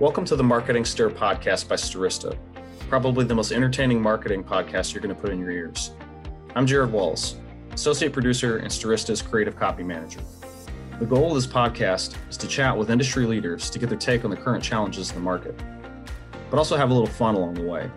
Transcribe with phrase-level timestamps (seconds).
[0.00, 2.38] Welcome to the Marketing Stir podcast by Stirista,
[2.88, 5.90] probably the most entertaining marketing podcast you're going to put in your ears.
[6.54, 7.34] I'm Jared Walls,
[7.72, 10.20] associate producer and Stirista's creative copy manager.
[11.00, 14.24] The goal of this podcast is to chat with industry leaders to get their take
[14.24, 15.60] on the current challenges in the market,
[16.48, 17.90] but also have a little fun along the way.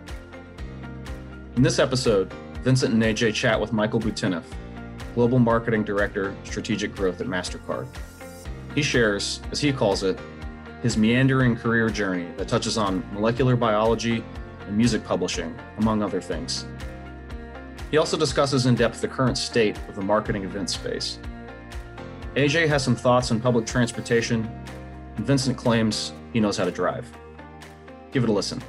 [1.54, 2.32] In this episode,
[2.64, 4.42] Vincent and AJ chat with Michael Bouteneff,
[5.14, 7.86] Global Marketing Director, Strategic Growth at MasterCard.
[8.74, 10.18] He shares, as he calls it,
[10.82, 14.24] his meandering career journey that touches on molecular biology
[14.66, 16.66] and music publishing, among other things.
[17.90, 21.18] He also discusses in depth the current state of the marketing event space.
[22.34, 24.50] AJ has some thoughts on public transportation,
[25.16, 27.06] and Vincent claims he knows how to drive.
[28.10, 28.62] Give it a listen.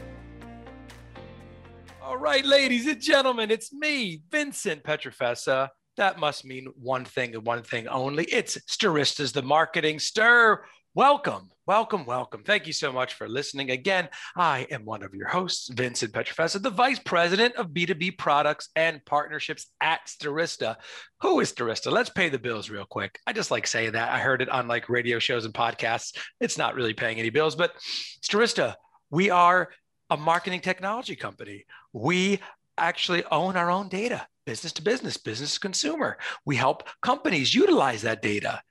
[2.01, 5.69] All right, ladies and gentlemen, it's me, Vincent Pietrafesa.
[5.97, 8.25] That must mean one thing and one thing only.
[8.25, 10.63] It's Stirista's the Marketing Stir.
[10.95, 12.43] Welcome, welcome, welcome.
[12.43, 13.71] Thank you so much for listening.
[13.71, 18.69] Again, I am one of your hosts, Vincent Pietrafesa, the Vice President of B2B Products
[18.75, 20.75] and Partnerships at Stirista.
[21.21, 21.91] Who is Stirista?
[21.91, 23.17] Let's pay the bills real quick.
[23.25, 24.11] I just like saying that.
[24.11, 26.15] I heard it on like radio shows and podcasts.
[26.39, 27.73] It's not really paying any bills, but
[28.21, 28.75] Stirista,
[29.09, 29.69] we are
[30.11, 31.65] a marketing technology company.
[31.91, 32.39] We
[32.77, 36.19] actually own our own data business to business, business to consumer.
[36.45, 38.61] We help companies utilize that data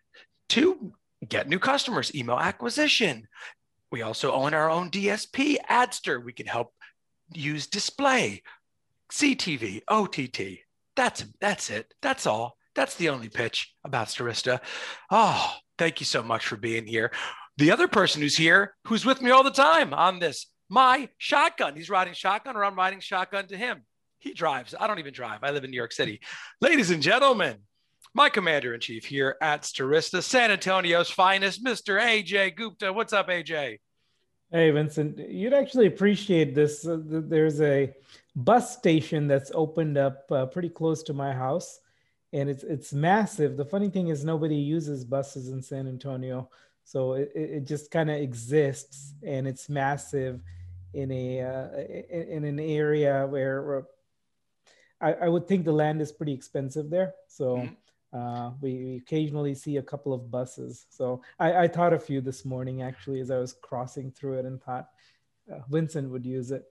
[0.51, 0.93] to
[1.29, 3.29] get new customers, email acquisition.
[3.91, 6.21] We also own our own DSP, Adster.
[6.21, 6.73] We can help
[7.33, 8.43] use display,
[9.11, 10.61] CTV, OTT.
[10.97, 11.93] That's that's it.
[12.01, 12.57] That's all.
[12.75, 14.61] That's the only pitch about Stirista.
[15.11, 17.13] Oh, thank you so much for being here.
[17.59, 21.77] The other person who's here, who's with me all the time on this, my shotgun.
[21.77, 23.83] He's riding shotgun, or I'm riding shotgun to him.
[24.19, 24.75] He drives.
[24.79, 25.41] I don't even drive.
[25.43, 26.21] I live in New York City.
[26.63, 27.59] Ladies and gentlemen,
[28.15, 32.01] my commander in chief here at Stirista, San Antonio's finest, Mr.
[32.01, 32.93] AJ Gupta.
[32.93, 33.79] What's up, AJ?
[34.51, 36.87] Hey, Vincent, you'd actually appreciate this.
[36.87, 37.93] Uh, there's a
[38.37, 41.81] bus station that's opened up uh, pretty close to my house,
[42.35, 43.57] and it's it's massive.
[43.57, 46.51] The funny thing is, nobody uses buses in San Antonio,
[46.85, 50.43] so it, it just kind of exists, and it's massive
[50.93, 51.69] in a uh,
[52.11, 53.85] in, in, an area where
[55.01, 57.15] I, I, would think the land is pretty expensive there.
[57.27, 57.57] So.
[57.57, 57.75] Mm-hmm
[58.13, 60.87] uh, we, we, occasionally see a couple of buses.
[60.91, 64.45] So I, I thought a few this morning actually as I was crossing through it
[64.45, 64.89] and thought
[65.51, 66.65] uh, Vincent would use it.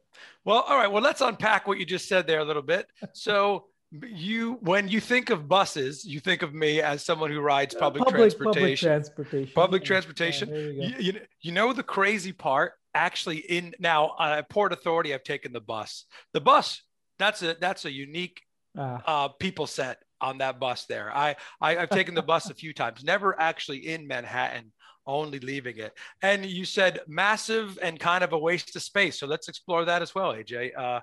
[0.46, 0.92] Well, all right.
[0.92, 2.88] Well, let's unpack what you just said there a little bit.
[3.14, 7.74] So you, when you think of buses, you think of me as someone who rides
[7.74, 8.54] public, public transportation.
[8.54, 9.54] Public transportation.
[9.54, 10.50] Public transportation.
[10.50, 12.74] Yeah, you, you, you, know the crazy part.
[12.94, 16.06] Actually, in now uh, Port Authority, I've taken the bus.
[16.34, 16.82] The bus.
[17.20, 18.42] That's a that's a unique
[18.78, 19.04] ah.
[19.06, 21.16] uh, people set on that bus there.
[21.16, 24.72] I, I have taken the bus a few times, never actually in Manhattan,
[25.06, 25.94] only leaving it.
[26.22, 29.20] And you said massive and kind of a waste of space.
[29.20, 30.72] So let's explore that as well, AJ.
[30.78, 31.02] Uh,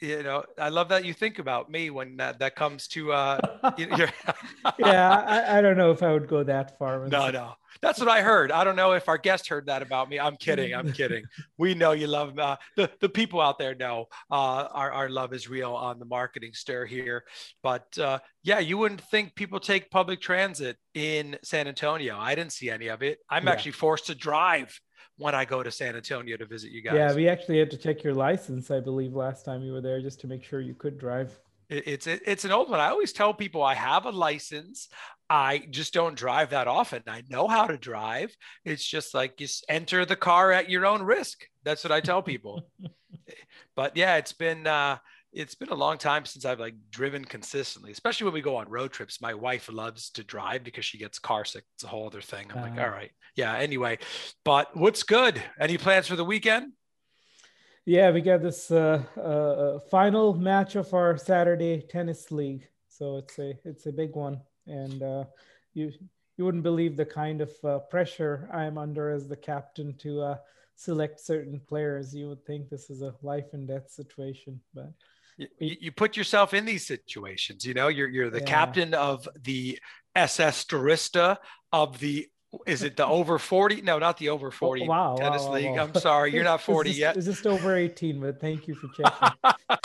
[0.00, 3.38] you know, I love that you think about me when that, that comes to, uh,
[3.78, 4.10] yeah,
[4.78, 7.06] I, I, don't know if I would go that far.
[7.06, 7.52] No, no,
[7.82, 8.50] that's what I heard.
[8.50, 10.18] I don't know if our guest heard that about me.
[10.18, 10.74] I'm kidding.
[10.74, 11.24] I'm kidding.
[11.58, 15.32] We know you love uh, the the people out there know uh, our our love
[15.32, 17.24] is real on the marketing stir here.
[17.62, 22.18] But uh, yeah, you wouldn't think people take public transit in San Antonio.
[22.18, 23.18] I didn't see any of it.
[23.28, 23.52] I'm yeah.
[23.52, 24.80] actually forced to drive
[25.20, 26.94] when I go to San Antonio to visit you guys.
[26.94, 30.00] Yeah, we actually had to check your license, I believe, last time you were there
[30.00, 31.38] just to make sure you could drive.
[31.68, 32.80] It's it's an old one.
[32.80, 34.88] I always tell people I have a license.
[35.28, 37.02] I just don't drive that often.
[37.06, 38.34] I know how to drive.
[38.64, 41.44] It's just like just enter the car at your own risk.
[41.62, 42.62] That's what I tell people.
[43.76, 44.96] but yeah, it's been uh,
[45.32, 48.68] it's been a long time since I've like driven consistently, especially when we go on
[48.68, 49.20] road trips.
[49.20, 51.64] My wife loves to drive because she gets car sick.
[51.74, 52.46] It's a whole other thing.
[52.50, 53.56] I'm uh, like, all right, yeah.
[53.56, 53.98] Anyway,
[54.44, 55.42] but what's good?
[55.58, 56.72] Any plans for the weekend?
[57.86, 63.38] Yeah, we got this uh, uh, final match of our Saturday tennis league, so it's
[63.38, 64.40] a it's a big one
[64.70, 65.24] and uh,
[65.74, 65.92] you
[66.36, 70.22] you wouldn't believe the kind of uh, pressure I am under as the captain to
[70.22, 70.36] uh,
[70.74, 72.14] select certain players.
[72.14, 74.90] You would think this is a life and death situation, but
[75.36, 77.64] you, you put yourself in these situations.
[77.64, 78.44] You know, you're you're the yeah.
[78.44, 79.78] captain of the
[80.14, 81.38] SS Stirista
[81.72, 82.26] of the
[82.66, 85.70] is it the over 40 no not the over 40 oh, wow, tennis wow, league
[85.70, 85.84] wow.
[85.84, 88.74] i'm sorry you're not 40 is this, yet is just over 18 but thank you
[88.74, 89.78] for checking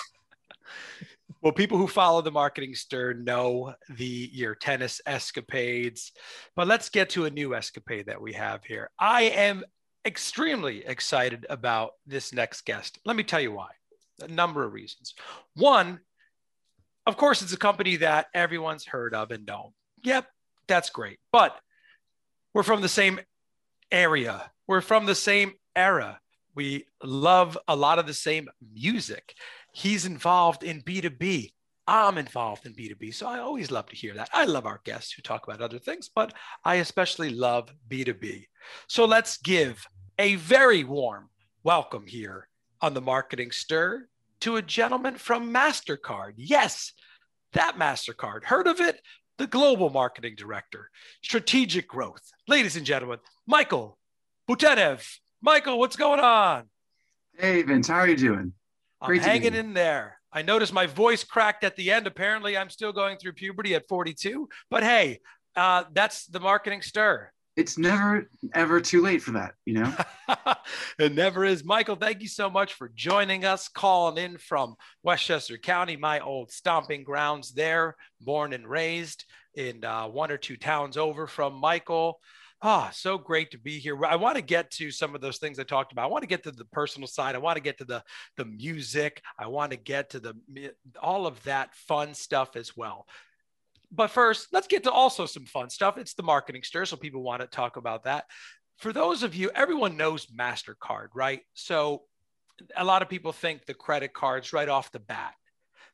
[1.45, 6.11] well, people who follow the marketing stir know the your tennis escapades,
[6.55, 8.89] but let's get to a new escapade that we have here.
[8.97, 9.63] I am
[10.05, 12.97] extremely excited about this next guest.
[13.05, 13.69] Let me tell you why.
[14.21, 15.13] A number of reasons.
[15.55, 15.99] One,
[17.05, 19.71] of course, it's a company that everyone's heard of and known.
[20.03, 20.27] Yep,
[20.67, 21.19] that's great.
[21.31, 21.55] But
[22.53, 23.19] we're from the same
[23.91, 24.49] area.
[24.67, 26.19] We're from the same era.
[26.55, 29.35] We love a lot of the same music.
[29.73, 31.51] He's involved in B2B.
[31.87, 33.13] I'm involved in B2B.
[33.13, 34.29] So I always love to hear that.
[34.33, 36.33] I love our guests who talk about other things, but
[36.63, 38.45] I especially love B2B.
[38.87, 39.85] So let's give
[40.17, 41.29] a very warm
[41.63, 42.47] welcome here
[42.85, 44.07] on the Marketing Stir
[44.41, 46.33] to a gentleman from MasterCard.
[46.37, 46.93] Yes,
[47.53, 48.43] that MasterCard.
[48.43, 49.01] Heard of it?
[49.39, 50.91] The Global Marketing Director,
[51.23, 52.21] Strategic Growth.
[52.47, 53.17] Ladies and gentlemen,
[53.47, 53.97] Michael
[54.47, 55.17] Bouteneff.
[55.41, 56.65] Michael, what's going on?
[57.35, 58.53] Hey, Vince, how are you doing?
[59.01, 60.19] I'm hanging in there.
[60.31, 62.05] I noticed my voice cracked at the end.
[62.05, 64.47] Apparently, I'm still going through puberty at 42.
[64.69, 65.21] But hey,
[65.55, 67.31] uh, that's the marketing stir.
[67.55, 69.93] It's never ever too late for that, you know.
[70.99, 71.63] it never is.
[71.63, 76.51] Michael, thank you so much for joining us, calling in from Westchester County, my old
[76.51, 79.23] stomping grounds there, born and raised
[79.55, 82.19] in uh, one or two towns over from Michael.
[82.61, 84.03] Ah, oh, so great to be here.
[84.05, 86.05] I want to get to some of those things I talked about.
[86.05, 87.35] I want to get to the personal side.
[87.35, 88.03] I want to get to the
[88.37, 89.21] the music.
[89.37, 90.33] I want to get to the
[91.01, 93.07] all of that fun stuff as well.
[93.95, 95.97] But first, let's get to also some fun stuff.
[95.97, 98.25] It's the marketing stir, so people want to talk about that.
[98.77, 101.41] For those of you, everyone knows Mastercard, right?
[101.53, 102.03] So
[102.75, 105.33] a lot of people think the credit cards right off the bat.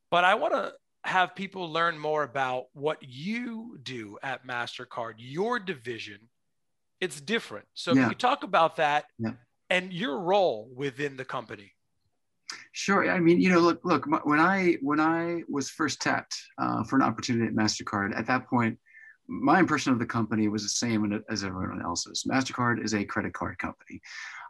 [0.10, 5.60] But I want to have people learn more about what you do at Mastercard, your
[5.60, 6.20] division
[7.02, 7.66] it's different.
[7.74, 8.08] So yeah.
[8.08, 9.32] you talk about that yeah.
[9.70, 11.74] and your role within the company.
[12.74, 13.10] Sure.
[13.10, 14.06] I mean, you know, look, look.
[14.26, 18.48] When I when I was first tapped uh, for an opportunity at Mastercard, at that
[18.48, 18.78] point,
[19.28, 22.26] my impression of the company was the same as everyone else's.
[22.30, 24.02] Mastercard is a credit card company.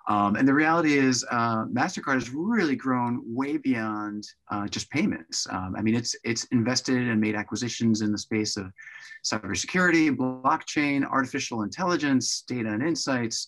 [0.08, 5.46] Um, and the reality is, uh, Mastercard has really grown way beyond uh, just payments.
[5.50, 8.72] Um, I mean, it's it's invested and made acquisitions in the space of
[9.24, 13.48] cybersecurity, blockchain, artificial intelligence, data and insights,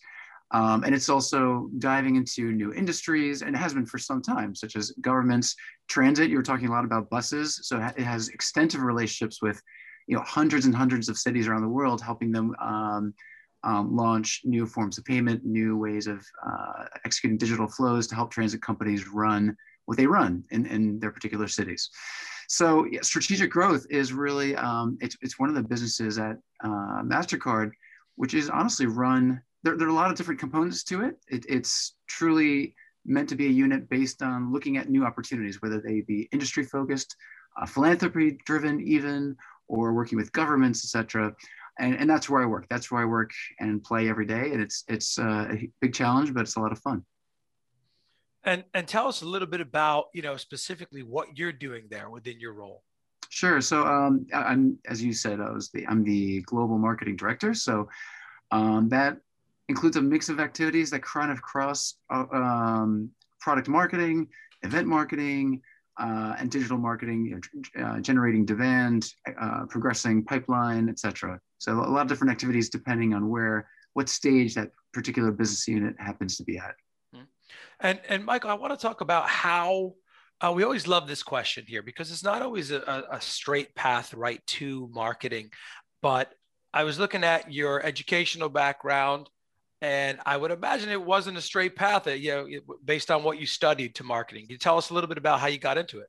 [0.54, 4.76] um, and it's also diving into new industries, and has been for some time, such
[4.76, 5.56] as governments,
[5.88, 6.30] transit.
[6.30, 9.62] You were talking a lot about buses, so it has extensive relationships with,
[10.08, 13.14] you know, hundreds and hundreds of cities around the world, helping them um,
[13.64, 18.30] um, launch new forms of payment, new ways of uh, executing digital flows to help
[18.32, 19.56] transit companies run
[19.86, 21.90] what they run in, in their particular cities.
[22.48, 27.02] So yeah, strategic growth is really, um, it's, it's one of the businesses at uh,
[27.04, 27.72] MasterCard,
[28.16, 31.15] which is honestly run, there, there are a lot of different components to it.
[31.27, 31.45] it.
[31.48, 32.75] It's truly
[33.06, 36.63] meant to be a unit based on looking at new opportunities, whether they be industry
[36.63, 37.15] focused,
[37.62, 39.36] uh, philanthropy driven even,
[39.68, 41.33] or working with governments, et cetera
[41.80, 42.68] and, and that's where I work.
[42.69, 44.51] That's where I work and play every day.
[44.51, 47.04] And it's it's uh, a big challenge, but it's a lot of fun.
[48.44, 52.09] And and tell us a little bit about you know specifically what you're doing there
[52.09, 52.83] within your role.
[53.30, 53.62] Sure.
[53.62, 57.54] So um, I'm as you said, I was the I'm the global marketing director.
[57.54, 57.89] So
[58.51, 59.18] um, that
[59.69, 64.27] includes a mix of activities that kind of cross uh, um, product marketing,
[64.63, 65.62] event marketing,
[66.00, 67.39] uh, and digital marketing,
[67.80, 71.39] uh, generating demand, uh, progressing pipeline, etc.
[71.60, 75.95] So a lot of different activities depending on where, what stage that particular business unit
[76.00, 76.75] happens to be at.
[77.13, 77.24] Hmm.
[77.80, 79.94] And and Michael, I want to talk about how
[80.42, 84.13] uh, we always love this question here because it's not always a, a straight path
[84.13, 85.51] right to marketing.
[86.01, 86.33] But
[86.74, 89.30] I was looking at your educational background,
[89.83, 92.07] and I would imagine it wasn't a straight path.
[92.07, 94.45] Uh, you know, based on what you studied to marketing.
[94.45, 96.07] Can you tell us a little bit about how you got into it?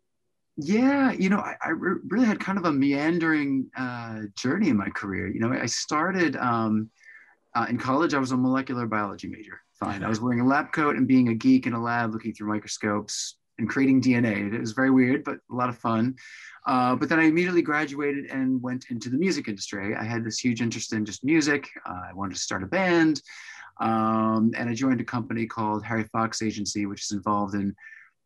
[0.57, 4.76] Yeah, you know, I, I re- really had kind of a meandering uh, journey in
[4.76, 5.26] my career.
[5.26, 6.88] You know, I started um,
[7.57, 8.14] uh, in college.
[8.14, 9.61] I was a molecular biology major.
[9.81, 12.33] Fine, I was wearing a lab coat and being a geek in a lab, looking
[12.33, 14.54] through microscopes and creating DNA.
[14.54, 16.14] It was very weird, but a lot of fun.
[16.64, 19.97] Uh, but then I immediately graduated and went into the music industry.
[19.97, 21.69] I had this huge interest in just music.
[21.85, 23.21] Uh, I wanted to start a band.
[23.81, 27.75] Um, and I joined a company called Harry Fox Agency, which is involved in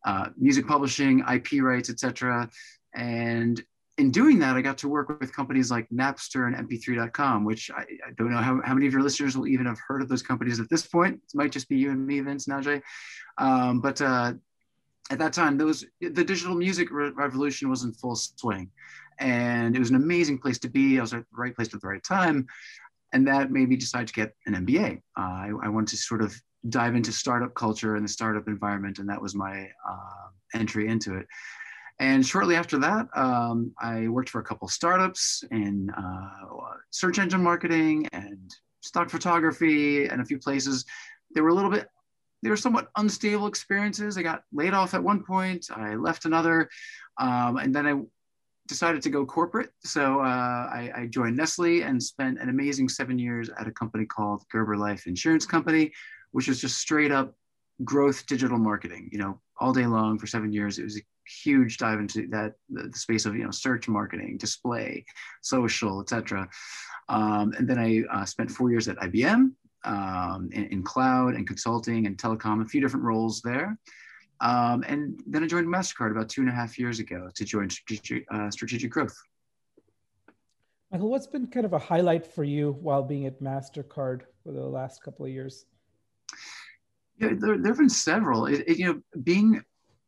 [0.05, 2.49] uh, music publishing, IP rights, etc.
[2.93, 3.61] And
[3.97, 7.81] in doing that, I got to work with companies like Napster and MP3.com, which I,
[7.81, 10.21] I, don't know how, how many of your listeners will even have heard of those
[10.21, 11.15] companies at this point.
[11.15, 12.81] It might just be you and me, Vince, now, Jay.
[13.37, 14.33] Um, but uh,
[15.11, 18.69] at that time, those the digital music re- revolution was in full swing,
[19.19, 20.97] and it was an amazing place to be.
[20.97, 22.47] I was at the right place at the right time,
[23.13, 24.97] and that made me decide to get an MBA.
[25.17, 26.33] Uh, I, I wanted to sort of
[26.67, 31.15] dive into startup culture and the startup environment, and that was my uh, entry into
[31.15, 31.25] it.
[31.99, 36.29] And shortly after that, um, I worked for a couple startups in uh,
[36.91, 38.49] search engine marketing and
[38.81, 40.85] stock photography and a few places.
[41.35, 41.89] They were a little bit,
[42.41, 44.17] they were somewhat unstable experiences.
[44.17, 46.69] I got laid off at one point, I left another,
[47.19, 48.01] um, and then I
[48.69, 49.71] decided to go corporate.
[49.83, 54.05] So uh, I, I, joined Nestle and spent an amazing seven years at a company
[54.05, 55.91] called Gerber Life Insurance Company,
[56.31, 57.35] which was just straight up
[57.83, 59.09] growth digital marketing.
[59.11, 61.01] You know, all day long for seven years, it was a
[61.43, 65.03] huge dive into that the, space of you know search marketing, display,
[65.41, 66.47] social, etc.
[67.09, 69.51] Um, and then I uh, spent four years at IBM
[69.83, 73.77] um, in, in, cloud and consulting and telecom, a few different roles there.
[74.41, 77.69] Um, and then I joined MasterCard about two and a half years ago to join
[77.69, 79.15] strategic, uh, strategic growth.
[80.91, 84.65] Michael, what's been kind of a highlight for you while being at MasterCard for the
[84.65, 85.65] last couple of years?
[87.17, 88.45] Yeah, there, there have been several.
[88.45, 89.61] It, it, you know, being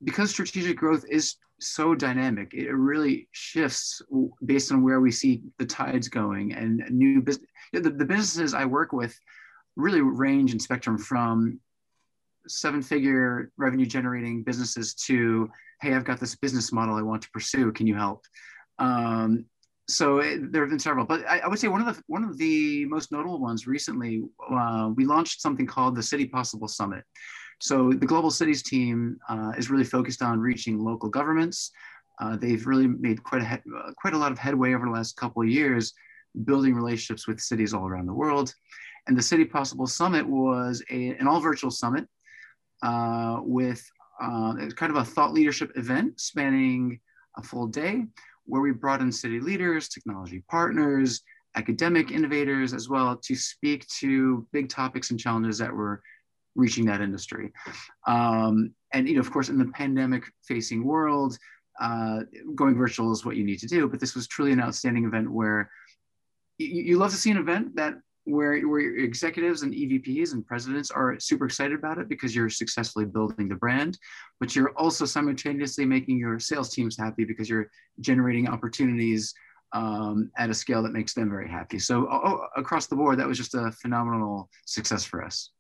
[0.04, 4.02] because strategic growth is so dynamic, it really shifts
[4.46, 7.48] based on where we see the tides going and new business.
[7.74, 9.16] The, the businesses I work with
[9.76, 11.60] really range in spectrum from
[12.48, 15.50] seven figure revenue generating businesses to
[15.82, 17.72] hey i've got this business model i want to pursue.
[17.72, 18.24] Can you help?
[18.80, 19.46] Um,
[19.88, 21.06] so it, there have been several.
[21.06, 24.24] But I, I, would say one of the one of the most notable ones recently
[24.50, 27.04] uh, we launched something called the city possible summit.
[27.60, 31.72] So the global cities team uh, is really focused on reaching local governments.
[32.20, 35.18] Uh, they've really made quite a uh, quite a lot of headway over the last
[35.18, 35.94] couple of years
[36.46, 38.54] building relationships with cities all around the world.
[39.08, 42.08] And the City Possible Summit was a, an all virtual summit
[42.82, 43.84] uh, with
[44.22, 47.00] uh, kind of a thought leadership event spanning
[47.38, 48.06] a full day
[48.46, 51.22] where we brought in city leaders, technology partners,
[51.56, 56.02] academic innovators as well to speak to big topics and challenges that were
[56.56, 57.52] reaching that industry.
[58.08, 61.38] Um, and you know, of course, in the pandemic facing world,
[61.80, 62.22] uh,
[62.56, 63.88] going virtual is what you need to do.
[63.88, 65.70] But this was truly an outstanding event where
[66.58, 67.96] you, you love to see an event that
[68.26, 73.06] where, where executives and EVPs and presidents are super excited about it because you're successfully
[73.06, 73.98] building the brand,
[74.40, 79.34] but you're also simultaneously making your sales teams happy because you're generating opportunities
[79.74, 81.80] um, at a scale that makes them very happy.
[81.80, 85.52] So oh, across the board, that was just a phenomenal success for us.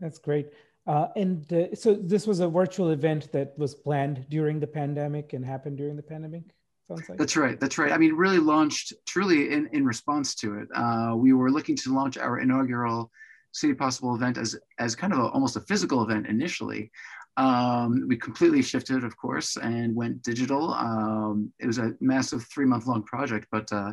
[0.00, 0.48] That's great.
[0.86, 5.32] Uh, and uh, so this was a virtual event that was planned during the pandemic
[5.32, 6.42] and happened during the pandemic?
[6.88, 7.18] Like.
[7.18, 7.58] That's right.
[7.58, 7.92] That's right.
[7.92, 10.68] I mean, really launched truly in, in response to it.
[10.74, 13.10] Uh, we were looking to launch our inaugural
[13.52, 16.90] City Possible event as, as kind of a, almost a physical event initially.
[17.36, 20.74] Um, we completely shifted, of course, and went digital.
[20.74, 23.92] Um, it was a massive three month long project, but uh,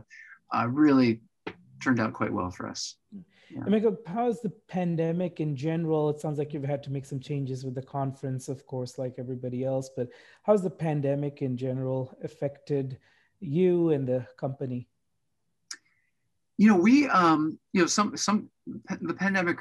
[0.53, 1.21] uh, really
[1.81, 2.95] turned out quite well for us.
[3.49, 3.61] Yeah.
[3.67, 6.09] Michael, how's the pandemic in general?
[6.09, 9.15] It sounds like you've had to make some changes with the conference, of course, like
[9.17, 9.89] everybody else.
[9.95, 10.09] But
[10.43, 12.99] how's the pandemic in general affected
[13.39, 14.87] you and the company?
[16.57, 19.59] You know, we, um, you know, some some the pandemic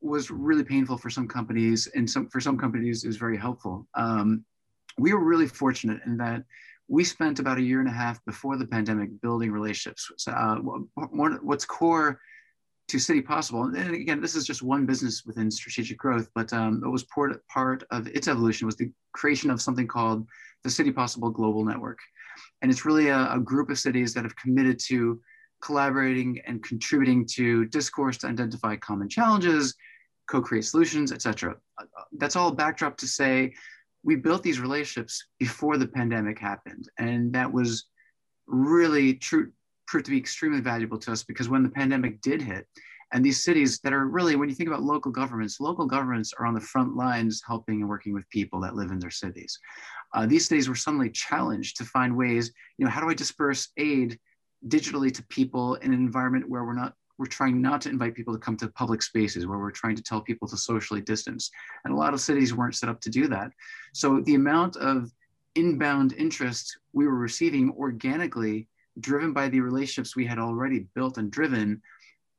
[0.00, 3.86] was really painful for some companies, and some for some companies is very helpful.
[3.94, 4.44] Um,
[4.98, 6.44] we were really fortunate in that
[6.88, 10.10] we spent about a year and a half before the pandemic building relationships.
[10.16, 10.56] So, uh,
[10.94, 12.18] what's core
[12.88, 13.64] to City Possible.
[13.64, 17.46] And again, this is just one business within strategic growth, but um, it was part,
[17.48, 20.26] part of its evolution was the creation of something called
[20.64, 21.98] the City Possible Global Network.
[22.62, 25.20] And it's really a, a group of cities that have committed to
[25.60, 29.74] collaborating and contributing to discourse to identify common challenges,
[30.30, 31.56] co-create solutions, etc.
[31.80, 31.84] Uh,
[32.18, 33.52] that's all backdrop to say
[34.02, 36.88] we built these relationships before the pandemic happened.
[36.98, 37.86] And that was
[38.46, 39.52] really true
[39.88, 42.66] proved to be extremely valuable to us because when the pandemic did hit,
[43.12, 46.44] and these cities that are really, when you think about local governments, local governments are
[46.44, 49.58] on the front lines helping and working with people that live in their cities.
[50.14, 53.68] Uh, these cities were suddenly challenged to find ways, you know, how do I disperse
[53.78, 54.18] aid
[54.66, 58.32] digitally to people in an environment where we're not we're trying not to invite people
[58.32, 61.50] to come to public spaces where we're trying to tell people to socially distance.
[61.84, 63.50] And a lot of cities weren't set up to do that.
[63.92, 65.10] So the amount of
[65.56, 68.68] inbound interest we were receiving organically
[69.00, 71.80] driven by the relationships we had already built and driven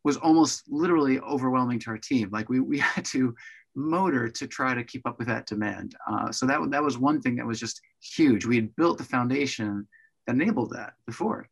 [0.04, 2.30] was almost literally overwhelming to our team.
[2.32, 3.36] Like we, we had to
[3.76, 5.96] motor to try to keep up with that demand.
[6.10, 8.46] Uh, so that, that was one thing that was just huge.
[8.46, 9.88] We had built the foundation
[10.26, 11.48] that enabled that before.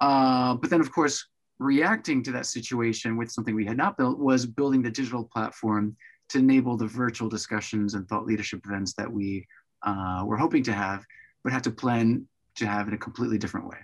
[0.00, 1.26] Uh, but then of course,
[1.58, 5.96] reacting to that situation with something we had not built was building the digital platform
[6.30, 9.46] to enable the virtual discussions and thought leadership events that we
[9.82, 11.04] uh, were hoping to have,
[11.44, 13.76] but had to plan to have in a completely different way.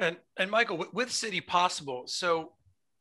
[0.00, 2.52] And and Michael, with City Possible, so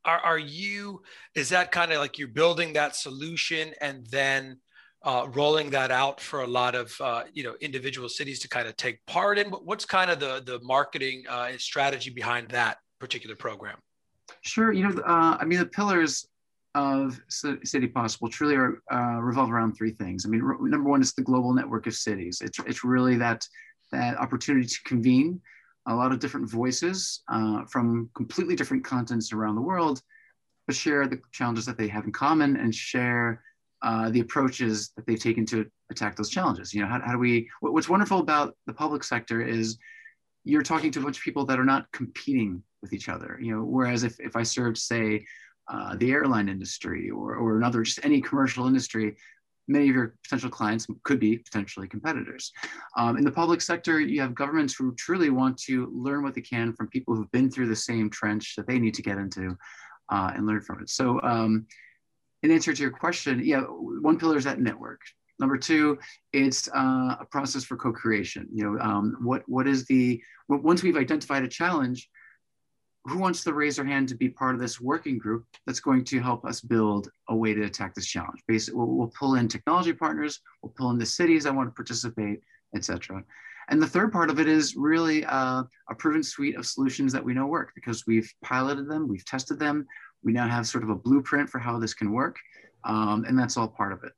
[0.05, 1.01] are are you?
[1.33, 4.59] Is that kind of like you're building that solution and then
[5.03, 8.67] uh, rolling that out for a lot of uh, you know individual cities to kind
[8.67, 9.47] of take part in?
[9.49, 13.77] What's kind of the the marketing uh, strategy behind that particular program?
[14.41, 14.71] Sure.
[14.73, 16.27] You know, uh, I mean, the pillars
[16.75, 20.25] of City Possible truly are, uh, revolve around three things.
[20.25, 22.41] I mean, number one is the global network of cities.
[22.43, 23.47] It's it's really that
[23.93, 25.41] that opportunity to convene
[25.89, 30.01] a lot of different voices uh, from completely different continents around the world,
[30.67, 33.43] but share the challenges that they have in common and share
[33.81, 36.73] uh, the approaches that they've taken to attack those challenges.
[36.73, 39.77] You know, how, how do we, what's wonderful about the public sector is
[40.43, 43.55] you're talking to a bunch of people that are not competing with each other, you
[43.55, 45.25] know, whereas if, if I served, say,
[45.71, 49.15] uh, the airline industry or, or another, just any commercial industry,
[49.69, 52.51] many of your potential clients could be potentially competitors.
[52.97, 56.41] Um, in the public sector, you have governments who truly want to learn what they
[56.41, 59.55] can from people who've been through the same trench that they need to get into
[60.11, 60.89] uh, and learn from it.
[60.89, 61.67] So um,
[62.43, 65.01] in answer to your question, yeah, one pillar is that network.
[65.39, 65.97] Number two,
[66.33, 68.47] it's uh, a process for co-creation.
[68.51, 72.09] You know, um, what what is the once we've identified a challenge,
[73.09, 76.03] who wants to raise their hand to be part of this working group that's going
[76.05, 78.41] to help us build a way to attack this challenge?
[78.47, 81.73] Basically, we'll, we'll pull in technology partners, we'll pull in the cities that want to
[81.73, 82.41] participate,
[82.75, 83.23] etc.
[83.69, 87.23] And the third part of it is really uh, a proven suite of solutions that
[87.23, 89.85] we know work because we've piloted them, we've tested them,
[90.23, 92.37] we now have sort of a blueprint for how this can work,
[92.83, 94.13] um, and that's all part of it.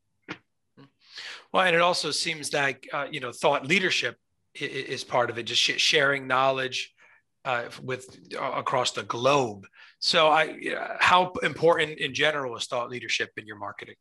[1.53, 4.17] Well, and it also seems like uh, you know thought leadership
[4.55, 6.93] is part of it, just sharing knowledge
[7.45, 9.65] uh, with uh, across the globe.
[9.99, 13.95] So, I how important in general is thought leadership in your marketing?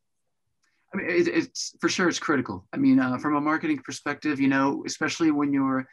[0.92, 2.66] I mean, it, it's for sure it's critical.
[2.72, 5.86] I mean, uh, from a marketing perspective, you know, especially when you're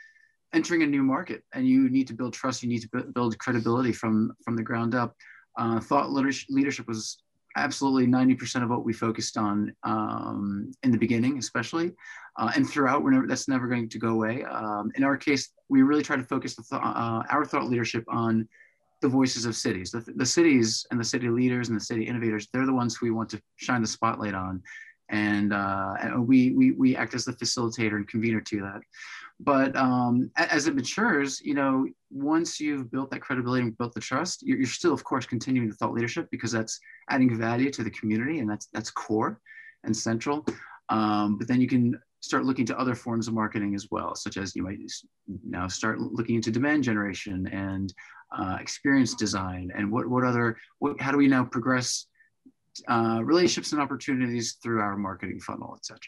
[0.54, 3.92] entering a new market and you need to build trust, you need to build credibility
[3.92, 5.16] from from the ground up.
[5.58, 7.18] Uh, thought leadership was
[7.58, 11.92] absolutely 90% of what we focused on um, in the beginning, especially,
[12.38, 13.04] uh, and throughout.
[13.04, 14.44] We're never, that's never going to go away.
[14.44, 18.48] Um, in our case, we really try to focus th- uh, our thought leadership on
[19.02, 19.92] the voices of cities.
[19.92, 23.06] The, the, cities and the city leaders and the city innovators, they're the ones who
[23.06, 24.64] we want to shine the spotlight on.
[25.10, 28.82] And, uh, and we, we, we act as the facilitator and convener to that.
[29.40, 34.00] But um, as it matures, you know, once you've built that credibility and built the
[34.00, 36.80] trust, you're, you're still, of course, continuing the thought leadership because that's
[37.10, 39.40] adding value to the community and that's that's core
[39.84, 40.46] and central.
[40.90, 44.38] Um, but then you can start looking to other forms of marketing as well, such
[44.38, 44.80] as you might
[45.48, 47.94] now start looking into demand generation and
[48.38, 52.08] uh, experience design and what what other what how do we now progress
[52.88, 56.00] uh, relationships and opportunities through our marketing funnel, etc.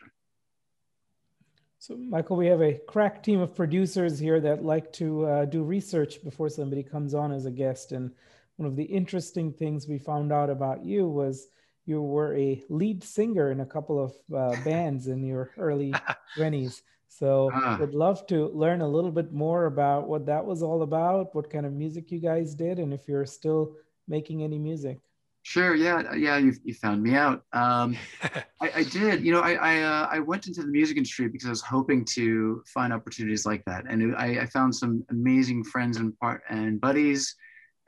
[1.82, 5.64] So, Michael, we have a crack team of producers here that like to uh, do
[5.64, 7.94] research before somebody comes on as a guest.
[7.94, 8.12] And
[8.58, 11.48] one of the interesting things we found out about you was
[11.86, 15.94] you were a lead singer in a couple of uh, bands in your early
[16.38, 16.82] 20s.
[17.08, 17.78] So, uh.
[17.80, 21.50] would love to learn a little bit more about what that was all about, what
[21.50, 23.76] kind of music you guys did, and if you're still
[24.08, 25.00] making any music.
[25.44, 25.74] Sure.
[25.74, 26.14] Yeah.
[26.14, 26.38] Yeah.
[26.38, 27.44] You, you found me out.
[27.54, 27.96] Um,
[28.62, 29.24] I, I, did.
[29.24, 32.06] You know, I I, uh, I, went into the music industry because I was hoping
[32.14, 36.80] to find opportunities like that, and I, I found some amazing friends and part and
[36.80, 37.36] buddies,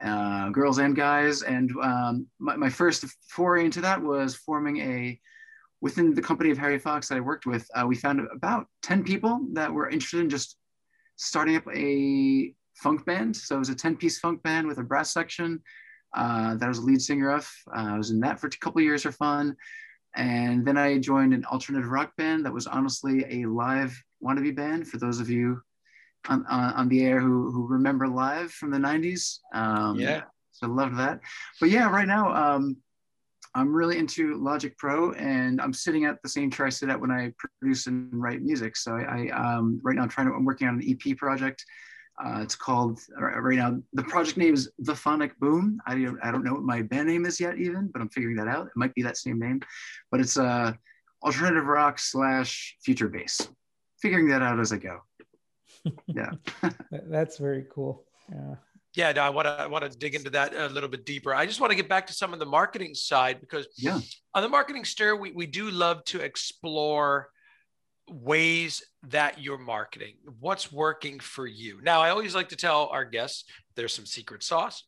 [0.01, 1.43] uh, girls and guys.
[1.43, 5.19] And um, my, my first foray into that was forming a
[5.81, 7.67] within the company of Harry Fox that I worked with.
[7.75, 10.55] Uh, we found about ten people that were interested in just
[11.17, 13.35] starting up a funk band.
[13.35, 15.61] So it was a ten piece funk band with a brass section
[16.15, 17.49] uh, that I was a lead singer of.
[17.75, 19.55] Uh, I was in that for a couple years for fun.
[20.15, 24.87] And then I joined an alternative rock band that was honestly a live wannabe band
[24.87, 25.61] for those of you
[26.27, 29.39] on, on, on the air who, who remember live from the 90s.
[29.53, 30.23] Um, yeah.
[30.51, 31.21] So loved that.
[31.59, 32.77] But yeah, right now, um,
[33.53, 36.99] I'm really into Logic Pro, and I'm sitting at the same chair I sit at
[36.99, 38.77] when I produce and write music.
[38.77, 41.65] So I, I um, right now I'm trying to I'm working on an EP project
[42.23, 43.77] uh, it's called right now.
[43.93, 45.79] The project name is The Phonic Boom.
[45.87, 48.35] I don't, I don't know what my band name is yet, even, but I'm figuring
[48.37, 48.67] that out.
[48.67, 49.61] It might be that same name,
[50.11, 50.73] but it's uh,
[51.23, 53.47] alternative rock slash future bass.
[54.01, 54.99] Figuring that out as I go.
[56.05, 56.29] Yeah,
[56.91, 58.03] that's very cool.
[58.31, 58.55] Yeah.
[58.93, 61.33] Yeah, no, I want to I want to dig into that a little bit deeper.
[61.33, 63.99] I just want to get back to some of the marketing side because yeah.
[64.35, 67.29] on the marketing stir, we, we do love to explore
[68.07, 73.05] ways that you're marketing what's working for you now i always like to tell our
[73.05, 74.83] guests there's some secret sauce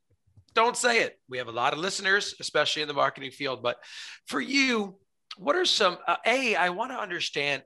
[0.54, 3.78] don't say it we have a lot of listeners especially in the marketing field but
[4.28, 4.96] for you
[5.38, 7.64] what are some uh, a i want to understand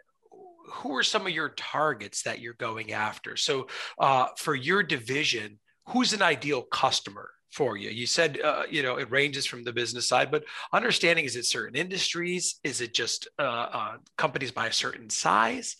[0.70, 3.68] who are some of your targets that you're going after so
[4.00, 7.90] uh, for your division who's an ideal customer for you?
[7.90, 11.46] You said, uh, you know, it ranges from the business side, but understanding is it
[11.46, 12.60] certain industries?
[12.64, 15.76] Is it just uh, uh, companies by a certain size?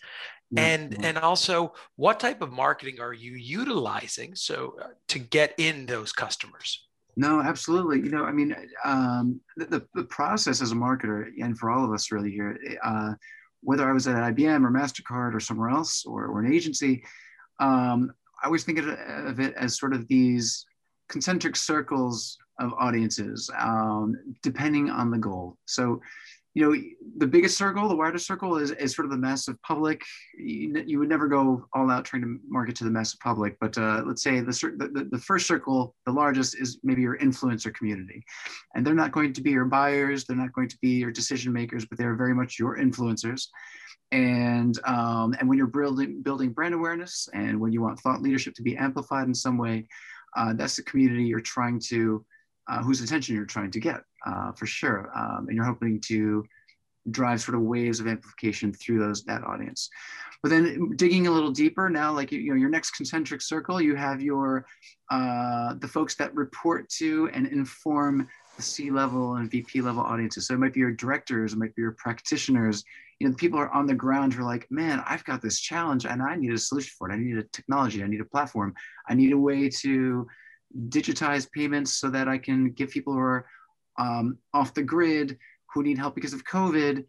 [0.56, 5.86] And and also, what type of marketing are you utilizing so uh, to get in
[5.86, 6.88] those customers?
[7.18, 7.98] No, absolutely.
[7.98, 8.56] You know, I mean,
[8.86, 13.14] um, the, the process as a marketer, and for all of us really here, uh,
[13.62, 17.04] whether I was at IBM or Mastercard or somewhere else or, or an agency,
[17.60, 20.64] um, I was thinking of it as sort of these
[21.10, 25.58] concentric circles of audiences, um, depending on the goal.
[25.66, 26.02] So,
[26.58, 26.82] you know,
[27.18, 30.02] the biggest circle, the widest circle is, is sort of the massive public.
[30.36, 33.78] You, you, would never go all out trying to market to the massive public, but
[33.78, 38.24] uh, let's say the, the, the first circle, the largest is maybe your influencer community.
[38.74, 41.54] And they're not going to be your buyers, they're not going to be your decision
[41.54, 43.50] makers, but they're very much your influencers.
[44.12, 48.56] And, um, and when you're building, building brand awareness and when you want thought leadership
[48.56, 49.88] to be amplified in some way,
[50.36, 52.26] uh, that's the community you're trying to,
[52.68, 55.12] uh, whose attention you're trying to get uh, for sure.
[55.16, 56.46] Um, and you're hoping to
[57.12, 59.90] drive sort of waves of amplification through those that audience.
[60.44, 63.96] But then digging a little deeper now, like you know, your next concentric circle, you
[63.96, 64.66] have your
[65.10, 70.48] uh, the folks that report to and inform the C level and VP level audiences.
[70.48, 72.84] So it might be your directors, it might be your practitioners.
[73.20, 76.06] You know, people are on the ground who are like, man, I've got this challenge
[76.06, 77.14] and I need a solution for it.
[77.14, 78.76] I need a technology, I need a platform,
[79.10, 80.28] I need a way to
[80.90, 83.46] digitize payments so that I can give people who are
[83.98, 85.38] um, off the grid
[85.74, 87.06] who need help because of COVID.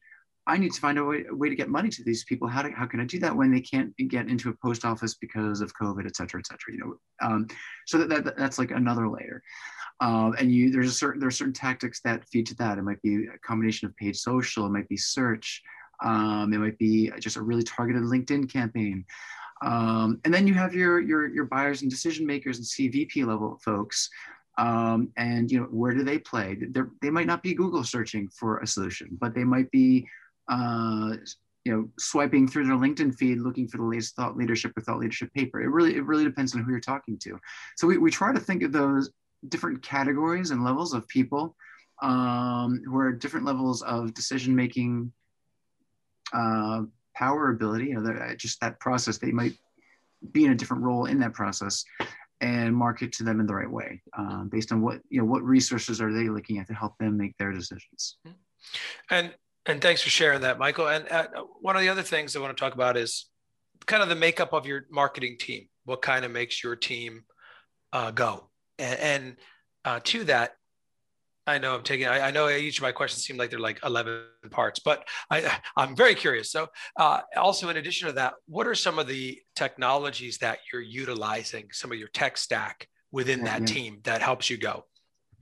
[0.47, 2.49] I need to find a way, a way to get money to these people.
[2.49, 5.15] How, do, how can I do that when they can't get into a post office
[5.15, 6.95] because of COVID, et cetera, et cetera, you know?
[7.21, 7.47] Um,
[7.87, 9.43] so that, that, that's like another layer.
[10.01, 12.79] Um, and you, there's a certain, there are certain tactics that feed to that.
[12.79, 15.61] It might be a combination of paid social, it might be search,
[16.03, 19.05] um, it might be just a really targeted LinkedIn campaign.
[19.63, 23.59] Um, and then you have your, your, your buyers and decision makers and CVP level
[23.65, 24.09] folks.
[24.57, 26.59] Um, and you know where do they play?
[26.71, 30.05] They're, they might not be google searching for a solution but they might be
[30.49, 31.15] uh,
[31.69, 34.99] you know swiping through their linkedin feed looking for the latest thought leadership or thought
[34.99, 35.61] leadership paper.
[35.61, 37.39] It really it really depends on who you're talking to.
[37.77, 39.11] So we, we try to think of those
[39.49, 41.55] different categories and levels of people
[42.01, 45.13] um, who are different levels of decision making
[46.33, 46.83] uh,
[47.19, 49.53] power ability you know just that process they might
[50.33, 51.85] be in a different role in that process
[52.41, 55.43] and market to them in the right way um, based on what you know what
[55.43, 58.19] resources are they looking at to help them make their decisions.
[58.27, 58.37] Mm-hmm.
[59.11, 59.35] and
[59.67, 60.89] and thanks for sharing that michael.
[60.89, 61.27] And uh,
[61.61, 63.29] one of the other things i want to talk about is
[63.87, 67.25] kind of the makeup of your marketing team what kind of makes your team
[67.95, 68.51] uh, go.
[68.79, 69.37] And, and
[69.87, 70.53] uh, to that
[71.49, 72.07] I know I'm taking.
[72.07, 75.59] I, I, know each of my questions seem like they're like 11 parts, but I,
[75.77, 76.51] I'm very curious.
[76.53, 80.83] So, uh, also in addition to that, what are some of the technologies that you're
[80.83, 81.69] utilizing?
[81.73, 83.67] Some of your tech stack within that yeah.
[83.67, 84.85] team that helps you go.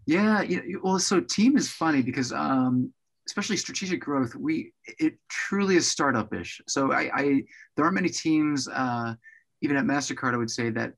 [0.07, 0.61] Yeah, yeah.
[0.83, 2.93] Well, so team is funny because, um,
[3.27, 6.61] especially strategic growth, we it truly is startup-ish.
[6.69, 7.43] So I, I
[7.75, 9.15] there aren't many teams, uh,
[9.63, 10.93] even at Mastercard, I would say that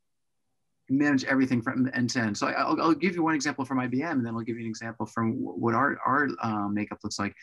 [0.91, 2.37] manage everything from end to end.
[2.37, 4.69] So I'll, I'll, give you one example from IBM, and then I'll give you an
[4.69, 7.35] example from what our our um, makeup looks like.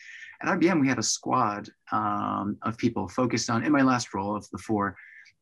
[0.42, 3.64] At IBM, we had a squad um, of people focused on.
[3.64, 4.96] In my last role of the four,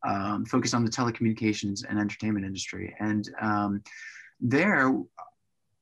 [0.07, 3.81] um, focused on the telecommunications and entertainment industry, and um,
[4.39, 4.91] there.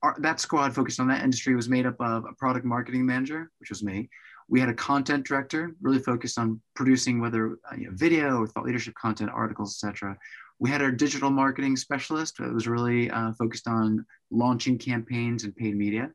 [0.01, 3.49] Our, that squad focused on that industry was made up of a product marketing manager,
[3.61, 4.09] which was me.
[4.49, 8.47] We had a content director, really focused on producing whether uh, you know, video or
[8.47, 10.17] thought leadership content, articles, etc.
[10.63, 15.53] We had our digital marketing specialist that was really uh, focused on launching campaigns and
[15.53, 16.09] paid media.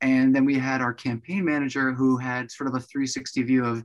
[0.00, 3.84] And then we had our campaign manager who had sort of a 360 view of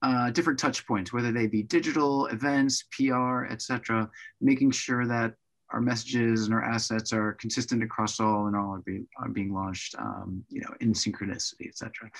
[0.00, 4.08] uh, different touch points, whether they be digital, events, PR, etc.,
[4.40, 5.34] making sure that
[5.74, 9.52] our messages and our assets are consistent across all and all are being, are being
[9.52, 12.10] launched, um, you know, in synchronicity, etc.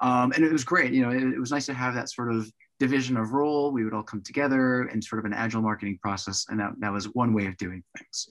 [0.00, 0.94] Um, and it was great.
[0.94, 3.70] You know, it, it was nice to have that sort of division of role.
[3.70, 6.46] We would all come together in sort of an agile marketing process.
[6.48, 8.26] And that, that was one way of doing things.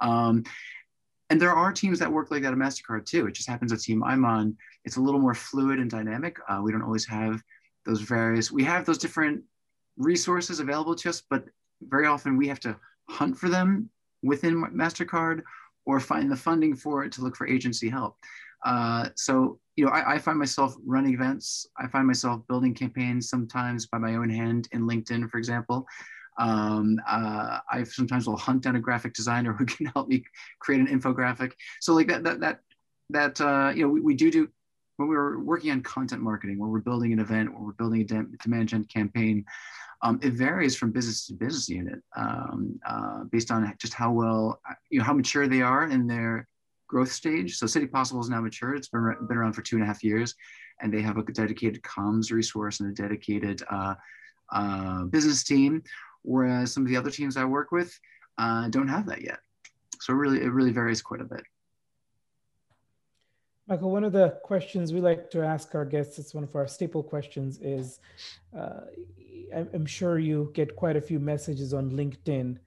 [0.00, 0.44] Um,
[1.30, 3.26] and there are teams that work like that at MasterCard too.
[3.26, 6.38] It just happens the team I'm on, it's a little more fluid and dynamic.
[6.48, 7.42] Uh, we don't always have
[7.86, 9.42] those various, we have those different
[9.96, 11.44] resources available to us, but
[11.82, 12.76] very often we have to
[13.08, 13.88] hunt for them
[14.22, 15.42] within MasterCard
[15.86, 18.16] or find the funding for it to look for agency help.
[18.64, 21.66] Uh, so you know, I, I, find myself running events.
[21.76, 25.86] I find myself building campaigns sometimes by my own hand in LinkedIn, for example.
[26.38, 30.24] Um, uh, I sometimes will hunt down a graphic designer who can help me
[30.60, 31.52] create an infographic.
[31.80, 32.60] So like that, that, that,
[33.10, 34.48] that uh, you know, we, we do do
[34.96, 38.02] when we were working on content marketing, when we're building an event, when we're building
[38.02, 39.44] a demand gen campaign,
[40.02, 44.60] um, it varies from business to business unit um, uh, based on just how well,
[44.90, 46.46] you know, how mature they are in their
[46.86, 47.56] growth stage.
[47.56, 48.74] So City Possible is now mature.
[48.74, 50.34] It's been, been around for two and a half years,
[50.80, 53.94] and they have a dedicated comms resource and a dedicated uh,
[54.52, 55.82] uh, business team.
[56.22, 57.98] Whereas some of the other teams I work with
[58.38, 59.38] uh, don't have that yet.
[60.00, 61.44] So really, it really varies quite a bit.
[63.66, 66.66] Michael, one of the questions we like to ask our guests, it's one of our
[66.66, 68.00] staple questions, is
[68.56, 68.80] uh,
[69.54, 72.58] I'm sure you get quite a few messages on LinkedIn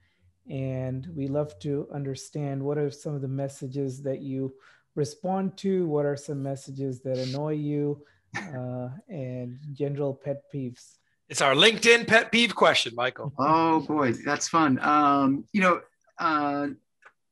[0.50, 4.54] and we love to understand what are some of the messages that you
[4.96, 8.04] respond to what are some messages that annoy you
[8.36, 10.98] uh, and general pet peeves.
[11.30, 13.34] It's our LinkedIn pet peeve question, Michael.
[13.38, 14.80] Oh boy, that's fun.
[14.82, 15.82] Um, you know,
[16.20, 16.68] uh,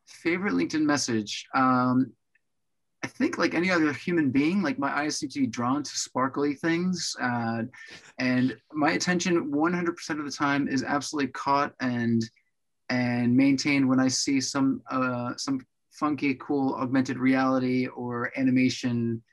[0.05, 1.45] favorite LinkedIn message.
[1.55, 2.11] Um,
[3.03, 5.91] I think like any other human being, like my eyes seem to be drawn to
[5.91, 7.63] sparkly things, uh,
[8.19, 12.23] and my attention 100% of the time is absolutely caught and
[12.89, 19.23] and maintained when I see some uh, some funky, cool augmented reality or animation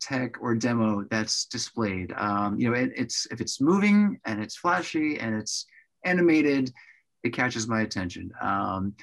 [0.00, 2.12] tech or demo that's displayed.
[2.16, 5.66] Um, you know, it, it's if it's moving and it's flashy and it's
[6.04, 6.72] animated,
[7.24, 8.30] it catches my attention.
[8.40, 8.94] Um,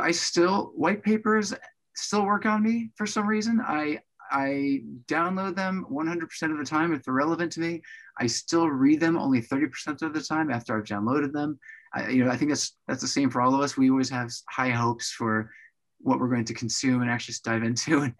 [0.00, 1.52] I still white papers
[1.94, 3.60] still work on me for some reason.
[3.60, 7.82] I I download them 100% of the time if they're relevant to me.
[8.18, 11.58] I still read them only 30% of the time after I've downloaded them.
[11.94, 13.76] I, you know, I think that's that's the same for all of us.
[13.76, 15.50] We always have high hopes for
[15.98, 18.14] what we're going to consume and actually dive into, and,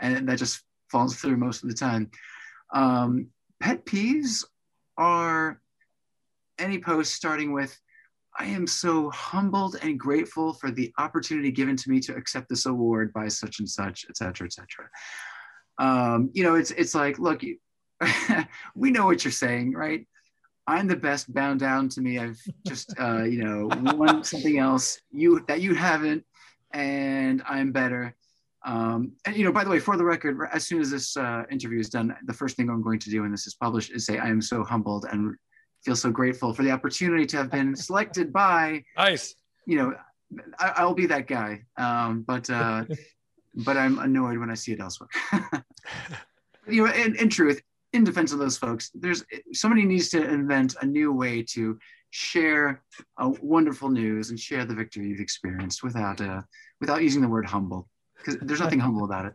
[0.00, 2.10] and that just falls through most of the time.
[2.72, 3.28] Um,
[3.60, 4.44] pet peeves
[4.96, 5.60] are
[6.58, 7.78] any post starting with,
[8.38, 12.66] I am so humbled and grateful for the opportunity given to me to accept this
[12.66, 14.88] award by such and such, et cetera, et cetera.
[15.78, 17.58] Um, you know, it's it's like, look, you,
[18.74, 20.06] we know what you're saying, right?
[20.66, 21.32] I'm the best.
[21.32, 22.18] Bound down to me.
[22.18, 26.24] I've just, uh, you know, won something else you that you haven't,
[26.72, 28.14] and I'm better.
[28.64, 31.44] Um, and you know, by the way, for the record, as soon as this uh,
[31.50, 34.04] interview is done, the first thing I'm going to do when this is published is
[34.04, 35.34] say I am so humbled and
[35.84, 38.84] feel so grateful for the opportunity to have been selected by.
[38.96, 39.34] Nice.
[39.66, 39.94] You know,
[40.58, 42.84] I, will be that guy, um, but uh,
[43.54, 45.08] but I'm annoyed when I see it elsewhere.
[46.68, 47.60] you know, in, in truth,
[47.92, 51.78] in defense of those folks, there's somebody needs to invent a new way to
[52.10, 52.82] share
[53.18, 56.42] a wonderful news and share the victory you've experienced without uh,
[56.80, 59.34] without using the word humble because there's nothing humble about it.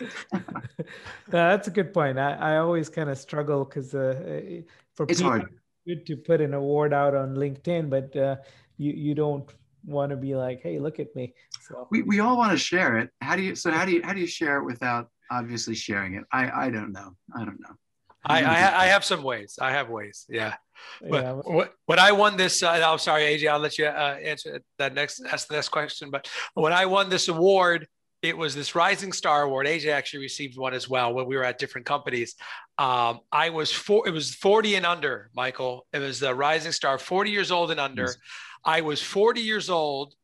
[1.28, 2.18] that's a good point.
[2.18, 4.62] I, I always kind of struggle because uh,
[4.94, 5.54] for it's people, hard.
[5.86, 8.36] good to put an award out on LinkedIn, but uh,
[8.78, 9.48] you you don't
[9.84, 11.34] want to be like, hey, look at me.
[11.68, 13.10] So we, we all want to share it.
[13.20, 16.14] How do you so how do you how do you share it without obviously sharing
[16.14, 16.24] it?
[16.32, 17.16] I I don't know.
[17.34, 17.76] I don't know.
[18.24, 19.58] I, I, I have some ways.
[19.60, 20.26] I have ways.
[20.28, 20.54] Yeah.
[21.00, 21.64] But yeah.
[21.86, 25.22] when I won this, uh, I'm sorry, AJ, I'll let you uh, answer that next,
[25.24, 26.10] ask the next question.
[26.10, 27.88] But when I won this award,
[28.22, 29.66] it was this Rising Star Award.
[29.66, 32.36] AJ actually received one as well when we were at different companies.
[32.78, 35.86] Um, I was four, it was 40 and under, Michael.
[35.92, 38.02] It was the Rising Star, 40 years old and under.
[38.02, 38.16] Yes.
[38.64, 40.14] I was 40 years old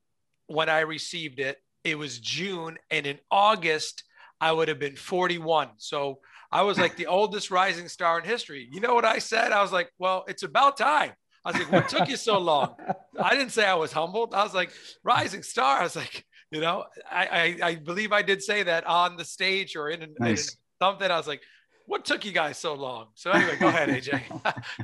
[0.48, 1.58] when I received it.
[1.84, 2.76] It was June.
[2.90, 4.02] And in August,
[4.40, 5.68] I would have been 41.
[5.76, 6.18] So
[6.50, 8.68] I was like the oldest rising star in history.
[8.70, 9.52] You know what I said?
[9.52, 11.12] I was like, well, it's about time.
[11.44, 12.74] I was like, what took you so long?
[13.18, 14.34] I didn't say I was humbled.
[14.34, 14.70] I was like,
[15.04, 15.80] rising star.
[15.80, 17.26] I was like, you know, I,
[17.62, 20.48] I, I believe I did say that on the stage or in, nice.
[20.48, 21.10] in something.
[21.10, 21.42] I was like,
[21.88, 23.06] what took you guys so long?
[23.14, 24.22] So anyway, go ahead, AJ.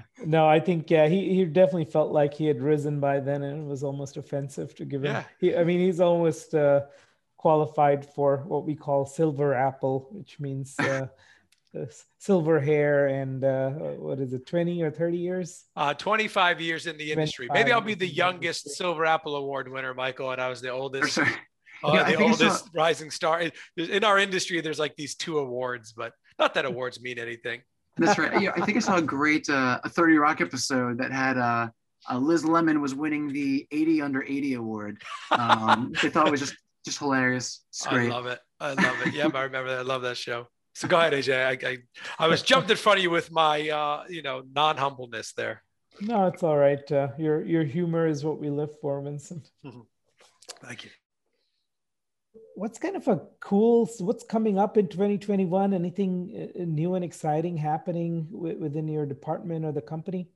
[0.27, 3.65] no, I think yeah, he he definitely felt like he had risen by then, and
[3.65, 5.13] it was almost offensive to give him.
[5.13, 5.25] Yeah.
[5.39, 6.81] He, I mean, he's almost uh,
[7.37, 11.09] qualified for what we call silver apple, which means uh,
[12.19, 16.97] silver hair and uh, what is it 20 or 30 years uh, 25 years in
[16.97, 20.61] the industry maybe i'll be the youngest silver apple award winner michael and i was
[20.61, 21.25] the oldest uh,
[21.93, 26.55] yeah, the oldest rising star in our industry there's like these two awards but not
[26.55, 27.61] that awards mean anything
[27.97, 31.13] that's right yeah, i think i saw a great uh, a 30 rock episode that
[31.13, 31.69] had uh,
[32.11, 36.41] uh, liz lemon was winning the 80 under 80 award um, i thought it was
[36.41, 38.11] just just hilarious it's great.
[38.11, 40.89] i love it i love it yeah i remember that i love that show so
[40.89, 41.65] go ahead, AJ.
[41.65, 41.79] I, I,
[42.19, 45.63] I was jumped in front of you with my, uh, you know, non humbleness there.
[46.01, 46.91] No, it's all right.
[46.91, 49.51] Uh, your your humor is what we live for, Vincent.
[50.63, 50.91] Thank you.
[52.57, 53.89] What's kind of a cool?
[53.99, 55.73] What's coming up in 2021?
[55.73, 60.29] Anything uh, new and exciting happening within your department or the company?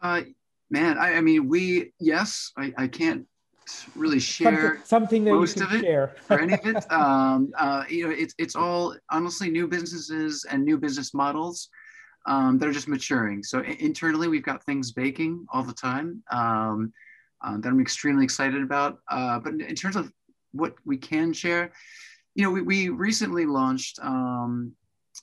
[0.00, 0.22] Uh,
[0.70, 3.26] man, I, I mean, we yes, I, I can't
[3.94, 6.16] really share something, something that most of it share.
[6.30, 6.84] or any of it.
[6.90, 11.68] Um, uh, you know, it's it's all honestly new businesses and new business models
[12.26, 13.42] um, that are just maturing.
[13.42, 16.92] So internally, we've got things baking all the time um,
[17.44, 18.98] uh, that I'm extremely excited about.
[19.10, 20.12] Uh, but in terms of
[20.52, 21.72] what we can share,
[22.34, 24.72] you know, we, we recently launched um,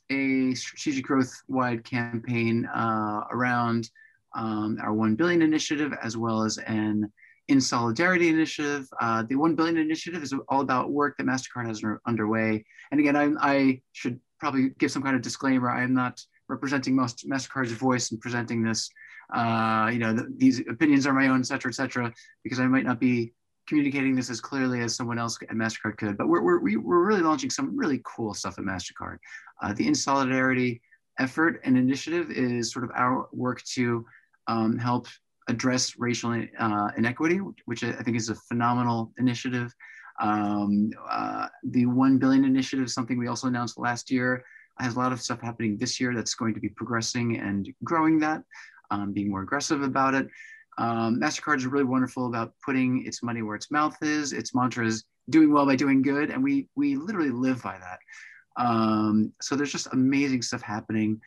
[0.09, 3.89] a strategic growth wide campaign uh, around
[4.35, 7.11] um, our 1 billion initiative as well as an
[7.49, 8.87] in Solidarity Initiative.
[9.01, 12.63] Uh, the 1 Billion Initiative is all about work that MasterCard has underway.
[12.91, 15.69] And again, I, I, should probably give some kind of disclaimer.
[15.69, 18.89] I am not representing most MasterCard's voice and presenting this.
[19.33, 22.11] Uh, you know, the, these opinions are my own, et cetera, et cetera,
[22.43, 23.31] because I might not be
[23.67, 26.17] communicating this as clearly as someone else at MasterCard could.
[26.17, 29.17] But we're, we're, we're really launching some really cool stuff at MasterCard.
[29.61, 30.81] Uh, the In Solidarity
[31.19, 34.05] effort and initiative is sort of our work to
[34.47, 35.07] um, help
[35.47, 39.73] address racial uh, inequity, which I think is a phenomenal initiative.
[40.19, 44.43] Um, uh, the 1 billion initiative something we also announced last year.
[44.79, 48.19] Has a lot of stuff happening this year that's going to be progressing and growing
[48.19, 48.43] that,
[48.91, 50.29] um, being more aggressive about it.
[50.77, 54.31] Um, MasterCard is really wonderful about putting its money where its mouth is.
[54.31, 56.29] Its mantra is doing well by doing good.
[56.31, 57.99] And we, we literally live by that.
[58.55, 61.19] Um, so there's just amazing stuff happening.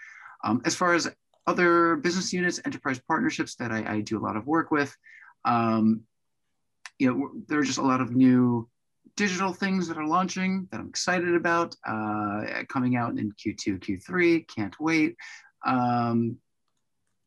[0.44, 1.10] Um, as far as
[1.46, 4.96] other business units, enterprise partnerships that I, I do a lot of work with,
[5.44, 6.02] um,
[6.98, 8.68] you know, there are just a lot of new
[9.16, 14.48] digital things that are launching that I'm excited about, uh, coming out in Q2, Q3.
[14.48, 15.16] Can't wait.
[15.66, 16.38] Um,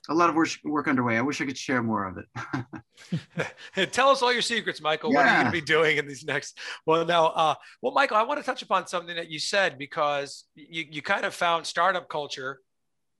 [0.10, 1.18] a lot of work, work underway.
[1.18, 3.92] I wish I could share more of it.
[3.92, 5.12] Tell us all your secrets, Michael.
[5.12, 5.18] Yeah.
[5.18, 6.60] What are you going to be doing in these next?
[6.86, 10.46] Well, now, uh, well, Michael, I want to touch upon something that you said because
[10.54, 12.60] you, you kind of found startup culture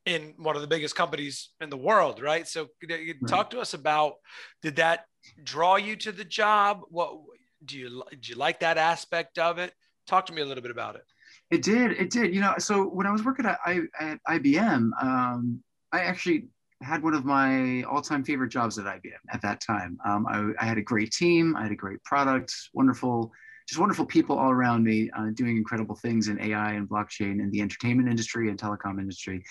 [0.06, 2.48] in one of the biggest companies in the world, right?
[2.48, 3.16] So, right.
[3.28, 4.14] talk to us about
[4.62, 5.06] did that
[5.44, 6.82] draw you to the job?
[6.90, 7.18] What
[7.66, 8.34] do you do?
[8.34, 9.74] You like that aspect of it?
[10.08, 11.06] Talk to me a little bit about it.
[11.52, 11.92] It did.
[11.92, 12.34] It did.
[12.34, 16.48] You know, so when I was working at, I, at IBM, um, I actually
[16.82, 19.98] had one of my all-time favorite jobs at IBM at that time.
[20.06, 23.32] Um, I, I, had a great team, I had a great product, wonderful,
[23.68, 27.52] just wonderful people all around me uh, doing incredible things in AI and blockchain and
[27.52, 29.44] the entertainment industry and telecom industry.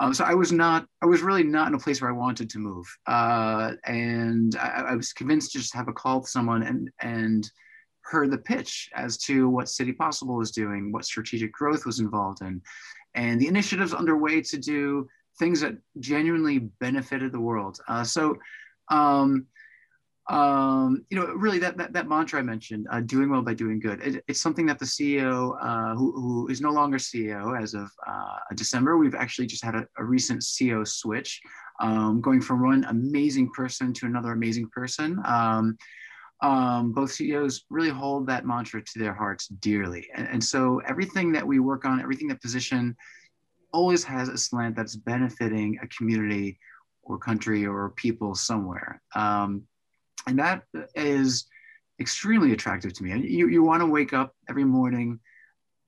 [0.00, 2.48] Um, so I was not, I was really not in a place where I wanted
[2.50, 6.62] to move, uh, and I, I, was convinced to just have a call with someone
[6.62, 7.50] and and
[8.02, 12.42] heard the pitch as to what City Possible was doing, what strategic growth was involved
[12.42, 12.62] in,
[13.14, 15.08] and the initiatives underway to do
[15.38, 17.80] things that genuinely benefited the world.
[17.88, 18.36] Uh, so,
[18.90, 19.46] um,
[20.28, 23.80] um, you know, really that, that, that mantra I mentioned, uh, doing well by doing
[23.80, 24.02] good.
[24.02, 27.90] It, it's something that the CEO, uh, who, who is no longer CEO as of
[28.06, 31.40] uh, December, we've actually just had a, a recent CEO switch,
[31.80, 35.18] um, going from one amazing person to another amazing person.
[35.24, 35.78] Um,
[36.40, 40.08] um, both CEOs really hold that mantra to their hearts dearly.
[40.14, 42.94] And, and so everything that we work on, everything that position
[43.72, 46.58] always has a slant that's benefiting a community
[47.02, 49.00] or country or people somewhere.
[49.14, 49.64] Um,
[50.26, 50.62] and that
[50.94, 51.46] is
[52.00, 53.12] extremely attractive to me.
[53.12, 55.20] And you, you want to wake up every morning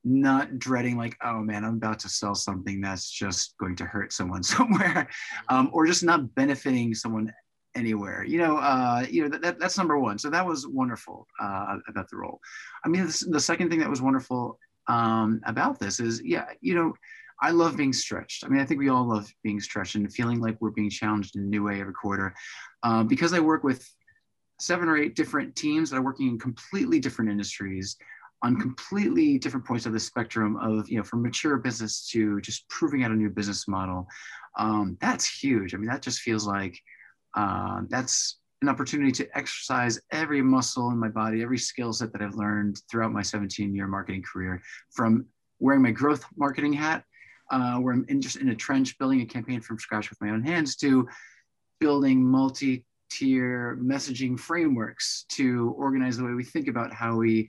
[0.02, 4.12] not dreading like, oh man, I'm about to sell something that's just going to hurt
[4.12, 5.08] someone somewhere,
[5.48, 7.32] um, or just not benefiting someone
[7.74, 8.24] anywhere.
[8.24, 10.18] You know, uh, you know that, that, that's number one.
[10.18, 12.40] So that was wonderful uh, about the role.
[12.84, 16.74] I mean, this, the second thing that was wonderful um, about this is, yeah, you
[16.74, 16.94] know,
[17.42, 18.44] I love being stretched.
[18.44, 21.36] I mean, I think we all love being stretched and feeling like we're being challenged
[21.36, 22.34] in a new way every quarter.
[22.82, 23.88] Um, because I work with
[24.60, 27.96] seven or eight different teams that are working in completely different industries
[28.42, 32.66] on completely different points of the spectrum of, you know, from mature business to just
[32.68, 34.06] proving out a new business model.
[34.58, 35.74] Um, that's huge.
[35.74, 36.78] I mean, that just feels like
[37.36, 42.22] uh, that's an opportunity to exercise every muscle in my body, every skill set that
[42.22, 45.26] I've learned throughout my 17 year marketing career from
[45.58, 47.04] wearing my growth marketing hat
[47.50, 50.30] uh, where I'm in just in a trench building a campaign from scratch with my
[50.30, 51.08] own hands to
[51.78, 52.24] building
[53.10, 57.48] multi-tier messaging frameworks to organize the way we think about how we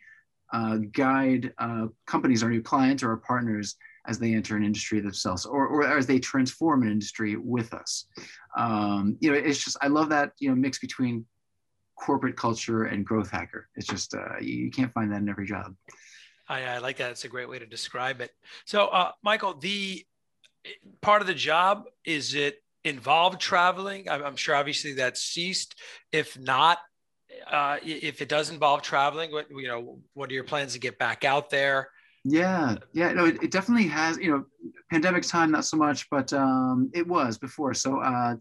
[0.54, 3.76] uh, guide uh, companies, our new clients or our partners
[4.08, 8.06] as they enter an industry themselves or, or as they transform an industry with us.
[8.58, 11.26] Um, you know, it's just, I love that, you know, mix between
[11.96, 13.70] corporate culture and growth hacker.
[13.76, 15.76] It's just, uh, you, you can't find that in every job.
[16.50, 17.12] I, I like that.
[17.12, 18.32] It's a great way to describe it.
[18.66, 20.04] So, uh, Michael, the
[21.02, 24.10] part of the job is it involved traveling?
[24.10, 25.76] I'm, I'm sure obviously that's ceased.
[26.12, 26.80] If not,
[27.50, 30.98] uh, if it does involve traveling, what you know, what are your plans to get
[30.98, 31.90] back out there?
[32.24, 34.18] Yeah, yeah, no, it, it definitely has.
[34.18, 34.46] You know,
[34.92, 37.74] pandemic time, not so much, but um, it was before.
[37.74, 38.36] So, uh,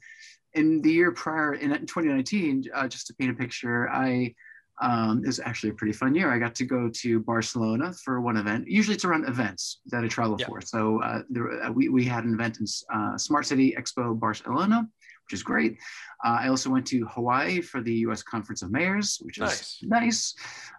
[0.55, 4.35] in the year prior, in 2019, uh, just to paint a picture, I
[4.81, 6.33] um, it was actually a pretty fun year.
[6.33, 8.67] I got to go to Barcelona for one event.
[8.67, 10.47] Usually it's around events that I travel yeah.
[10.47, 10.61] for.
[10.61, 14.89] So uh, there, uh, we, we had an event in uh, Smart City Expo Barcelona,
[15.27, 15.77] which is great.
[16.25, 19.83] Uh, I also went to Hawaii for the US Conference of Mayors, which is nice.
[19.83, 20.35] nice.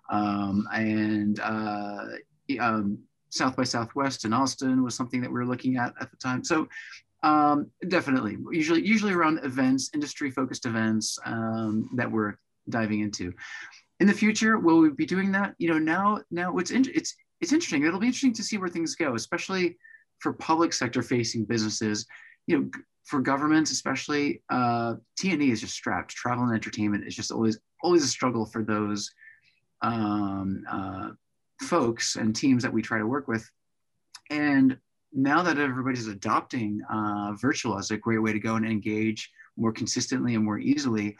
[0.09, 2.05] Um, and uh,
[2.59, 2.97] um,
[3.29, 6.43] South by Southwest in Austin was something that we were looking at at the time.
[6.43, 6.67] So
[7.23, 12.37] um, definitely, usually usually around events, industry focused events um, that we're
[12.69, 13.33] diving into
[14.01, 15.53] in the future will we be doing that?
[15.59, 17.85] You know now now it's in, it's it's interesting.
[17.85, 19.77] It'll be interesting to see where things go especially
[20.19, 22.05] for public sector facing businesses.
[22.47, 22.69] You know
[23.05, 26.11] for governments especially uh t&e is just strapped.
[26.11, 29.11] Travel and entertainment is just always always a struggle for those
[29.83, 31.09] um, uh,
[31.61, 33.49] folks and teams that we try to work with.
[34.29, 34.77] And
[35.13, 39.71] now that everybody's adopting uh, virtual as a great way to go and engage more
[39.71, 41.17] consistently and more easily,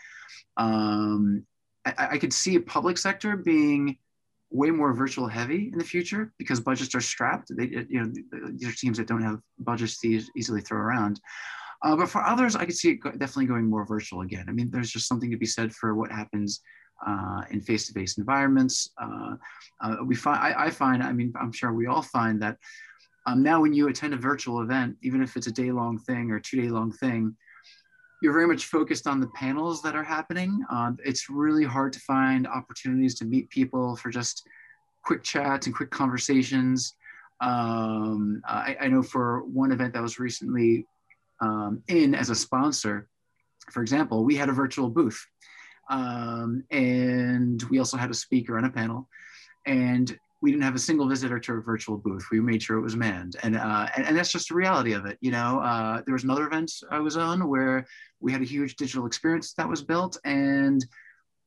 [0.58, 1.46] um,
[1.86, 3.98] I, I, could see a public sector being
[4.52, 7.56] way more virtual heavy in the future because budgets are strapped.
[7.56, 8.12] They, you know,
[8.52, 11.20] these are teams that don't have budgets to easily throw around.
[11.84, 14.46] Uh, but for others, I could see it definitely going more virtual again.
[14.48, 16.62] I mean, there's just something to be said for what happens
[17.06, 18.92] uh, in face-to-face environments.
[19.02, 19.36] Uh,
[19.82, 22.58] uh, we find, I, I, find, I mean, I'm sure we all find that
[23.26, 26.40] um, now when you attend a virtual event, even if it's a day-long thing or
[26.40, 27.36] two-day-long thing,
[28.22, 30.64] you're very much focused on the panels that are happening.
[30.72, 34.48] Uh, it's really hard to find opportunities to meet people for just
[35.04, 36.96] quick chats and quick conversations.
[37.42, 40.86] Um, I, I, know for one event that was recently
[41.42, 43.08] um, in as a sponsor,
[43.72, 45.26] for example, we had a virtual booth.
[45.90, 49.10] Um, and we also had a speaker on a panel.
[49.66, 52.26] And we didn't have a single visitor to a virtual booth.
[52.32, 55.06] We made sure it was manned, and uh, and, and, that's just the reality of
[55.06, 55.18] it.
[55.22, 57.86] You know, uh, there was another event I was on where
[58.20, 60.84] we had a huge digital experience that was built, and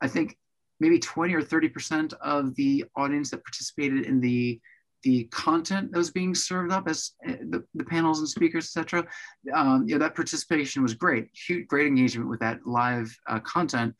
[0.00, 0.38] I think
[0.80, 4.60] maybe 20 or 30 percent of the audience that participated in the
[5.02, 9.06] the content that was being served up as uh, the, the panels and speakers, etc.
[9.52, 13.94] Um, you know, that participation was great, huge, great engagement with that live uh, content,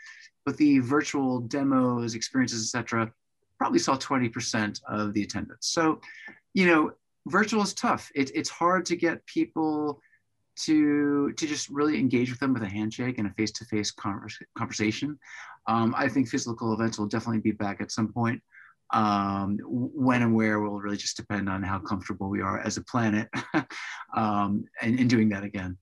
[0.47, 3.13] but the virtual demos, experiences, etc
[3.59, 5.69] probably saw 20% of the attendance.
[5.69, 6.01] So,
[6.55, 6.93] you know,
[7.27, 8.11] virtual is tough.
[8.15, 10.01] It, it's hard to get people
[10.57, 13.93] to to just really engage with them with a handshake and a face-to-face
[14.57, 15.19] conversation.
[15.67, 18.41] Um, I think physical events will definitely be back at some point.
[18.93, 22.85] Um, when and where will really just depend on how comfortable we are as a
[22.85, 23.29] planet
[24.17, 25.79] um, and, in doing that again.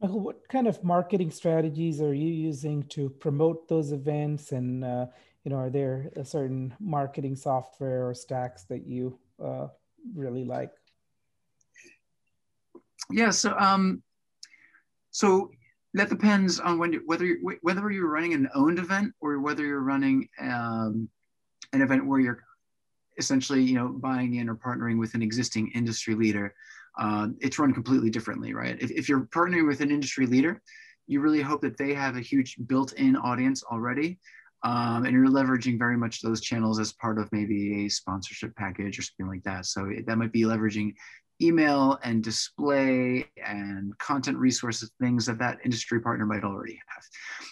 [0.00, 5.06] Michael, what kind of marketing strategies are you using to promote those events and uh,
[5.44, 9.68] you know, are there a certain marketing software or stacks that you uh,
[10.14, 10.72] really like?
[13.10, 14.02] Yeah, so um,
[15.10, 15.50] so
[15.94, 19.64] that depends on when you, whether you're, whether you're running an owned event or whether
[19.64, 21.08] you're running um,
[21.72, 22.44] an event where you're
[23.18, 26.54] essentially you know buying in or partnering with an existing industry leader.
[26.98, 28.76] Uh, it's run completely differently, right?
[28.80, 30.60] If, if you're partnering with an industry leader,
[31.06, 34.18] you really hope that they have a huge built-in audience already
[34.62, 38.98] um, and you're leveraging very much those channels as part of maybe a sponsorship package
[38.98, 39.66] or something like that.
[39.66, 40.94] So that might be leveraging
[41.40, 47.04] email and display and content resources, things that that industry partner might already have.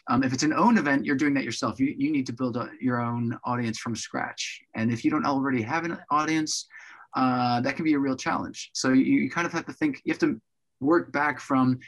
[0.09, 1.79] Um, if it's an own event, you're doing that yourself.
[1.79, 4.61] You, you need to build a, your own audience from scratch.
[4.75, 6.67] And if you don't already have an audience,
[7.15, 8.71] uh, that can be a real challenge.
[8.75, 10.41] So you, you kind of have to think, you have to
[10.81, 11.79] work back from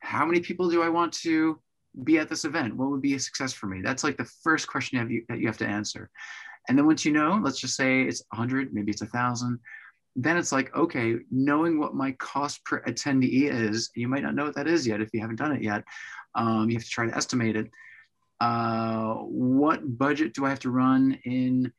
[0.00, 1.60] how many people do I want to
[2.02, 2.76] be at this event?
[2.76, 3.80] What would be a success for me?
[3.82, 6.10] That's like the first question you have, you, that you have to answer.
[6.68, 9.58] And then once you know, let's just say it's 100, maybe it's a 1,000,
[10.16, 14.44] then it's like, okay, knowing what my cost per attendee is, you might not know
[14.44, 15.84] what that is yet if you haven't done it yet.
[16.34, 17.70] Um, you have to try to estimate it.
[18.40, 21.72] Uh, what budget do I have to run in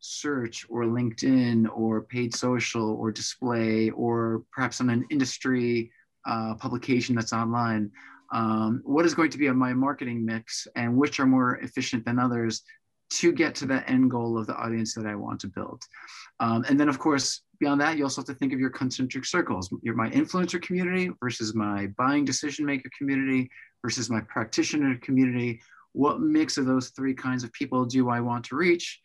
[0.00, 5.90] search or LinkedIn or paid social or display or perhaps on an industry
[6.26, 7.90] uh, publication that's online?
[8.30, 12.18] Um, what is going to be my marketing mix and which are more efficient than
[12.18, 12.62] others
[13.10, 15.82] to get to the end goal of the audience that I want to build.
[16.40, 19.24] Um, and then, of course, beyond that, you also have to think of your concentric
[19.24, 19.72] circles.
[19.82, 23.50] My influencer community versus my buying decision maker community
[23.82, 25.60] versus my practitioner community.
[25.92, 29.00] What mix of those three kinds of people do I want to reach?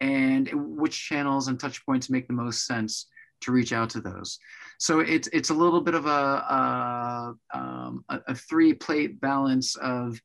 [0.00, 3.06] And which channels and touch points make the most sense
[3.42, 4.38] to reach out to those.
[4.78, 10.20] So it's it's a little bit of a a, um, a, three plate balance of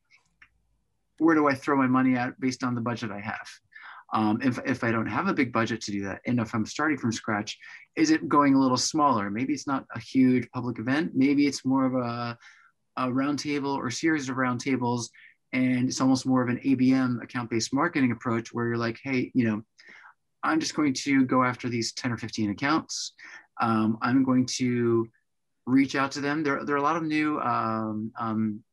[1.20, 3.48] where do I throw my money at based on the budget I have.
[4.14, 6.68] Um, if, if I don't have a big budget to do that, and if I'm
[6.68, 7.58] starting from scratch,
[7.96, 9.32] is it going a little smaller?
[9.32, 11.14] Maybe it's not a huge public event.
[11.16, 12.38] Maybe it's more of a,
[12.96, 15.10] a roundtable or series of roundtables,
[15.52, 19.48] and it's almost more of an ABM account-based marketing approach where you're like, hey, you
[19.48, 19.64] know,
[20.44, 23.14] I'm just going to go after these 10 or 15 accounts.
[23.62, 25.08] Um, I'm going to
[25.66, 26.44] reach out to them.
[26.44, 28.64] There, there are a lot of new um, um,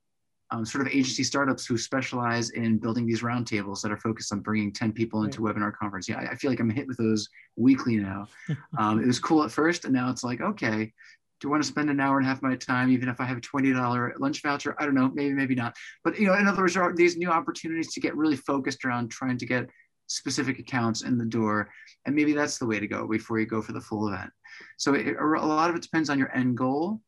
[0.51, 4.41] um, sort of agency startups who specialize in building these roundtables that are focused on
[4.41, 5.55] bringing 10 people into right.
[5.55, 6.09] webinar conference.
[6.09, 8.27] Yeah, I, I, feel like I'm hit with those weekly now.
[8.79, 10.93] Um, it was cool at first, and now it's like, okay,
[11.41, 13.21] do I want to spend an hour and a half of my time, even if
[13.21, 14.75] I have a $20 lunch voucher?
[14.79, 15.75] I don't know, maybe, maybe not.
[16.05, 18.85] But you know, in other words, there are these new opportunities to get really focused
[18.85, 19.69] around trying to get
[20.11, 21.71] specific accounts in the door.
[22.05, 24.31] And maybe that's the way to go before you go for the full event.
[24.77, 27.01] So it, a lot of it depends on your end goal.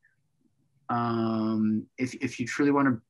[0.88, 3.00] Um, if, if you truly want to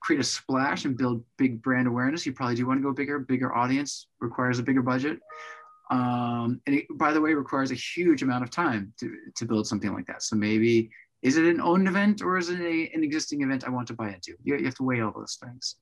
[0.00, 3.18] create a splash and build big brand awareness, you probably do want to go bigger.
[3.18, 5.18] Bigger audience requires a bigger budget.
[5.90, 9.66] Um, and it, by the way, requires a huge amount of time to, to build
[9.66, 10.22] something like that.
[10.22, 10.90] So maybe,
[11.22, 13.94] is it an owned event or is it a, an existing event I want to
[13.94, 14.34] buy into?
[14.42, 15.76] You, you have to weigh all those things.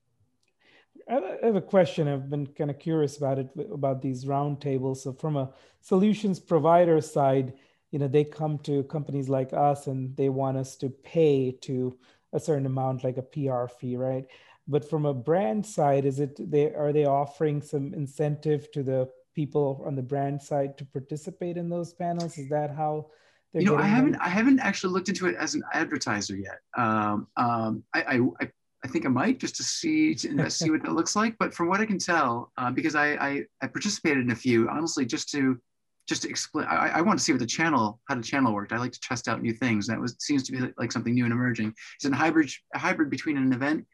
[1.09, 2.07] I have a question.
[2.07, 4.97] I've been kind of curious about it, about these roundtables.
[4.97, 7.53] So from a solutions provider side,
[7.91, 11.97] you know, they come to companies like us and they want us to pay to
[12.33, 14.25] a certain amount, like a PR fee, right?
[14.67, 19.09] But from a brand side, is it they are they offering some incentive to the
[19.35, 22.37] people on the brand side to participate in those panels?
[22.37, 23.07] Is that how?
[23.53, 24.21] you know, I haven't them?
[24.23, 26.59] I haven't actually looked into it as an advertiser yet.
[26.77, 28.49] Um, um, I, I, I
[28.87, 31.35] think I might just to see to see what that looks like.
[31.39, 34.69] But from what I can tell, uh, because I, I, I participated in a few,
[34.69, 35.59] honestly, just to
[36.07, 38.73] just to explain, I, I want to see what the channel how the channel worked.
[38.73, 39.87] I like to test out new things.
[39.87, 41.73] That was seems to be like something new and emerging.
[41.95, 43.85] It's a hybrid a hybrid between an event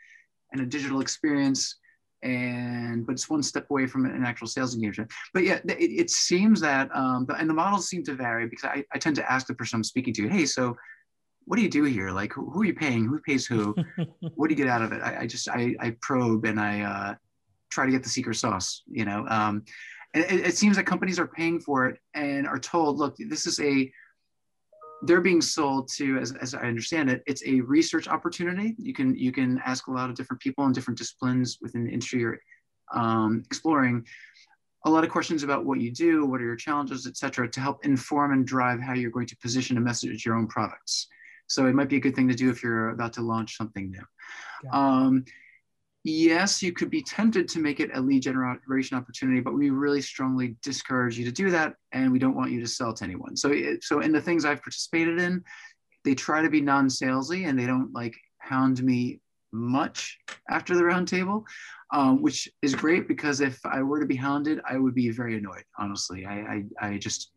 [0.52, 1.78] and a digital experience
[2.24, 5.12] and but it's one step away from an actual sales engagement.
[5.34, 8.84] But yeah, it, it seems that um, and the models seem to vary because I,
[8.94, 10.76] I tend to ask the person I'm speaking to, hey, so
[11.48, 12.12] what do you do here?
[12.12, 13.06] Like, who, who are you paying?
[13.06, 13.74] Who pays who?
[14.36, 15.02] what do you get out of it?
[15.02, 17.16] I, I just I, I probe and I uh,
[17.70, 18.84] try to get the secret sauce.
[18.86, 19.64] You know, um,
[20.14, 23.48] and it, it seems that companies are paying for it and are told, look, this
[23.48, 23.90] is a
[25.04, 29.16] they're being sold to as, as i understand it it's a research opportunity you can
[29.16, 32.40] you can ask a lot of different people in different disciplines within the industry you're
[32.96, 34.04] um, exploring
[34.86, 37.60] a lot of questions about what you do what are your challenges et cetera to
[37.60, 41.08] help inform and drive how you're going to position and message your own products
[41.48, 43.92] so it might be a good thing to do if you're about to launch something
[43.92, 44.04] new
[44.72, 45.26] um,
[46.04, 50.02] yes, you could be tempted to make it a lead generation opportunity, but we really
[50.02, 53.36] strongly discourage you to do that, and we don't want you to sell to anyone.
[53.36, 55.44] So, so in the things I've participated in,
[56.04, 59.20] they try to be non-salesy, and they don't like hound me
[59.52, 60.18] much
[60.50, 61.44] after the roundtable,
[61.92, 65.38] um, which is great because if I were to be hounded, I would be very
[65.38, 65.64] annoyed.
[65.78, 67.32] Honestly, I, I, I just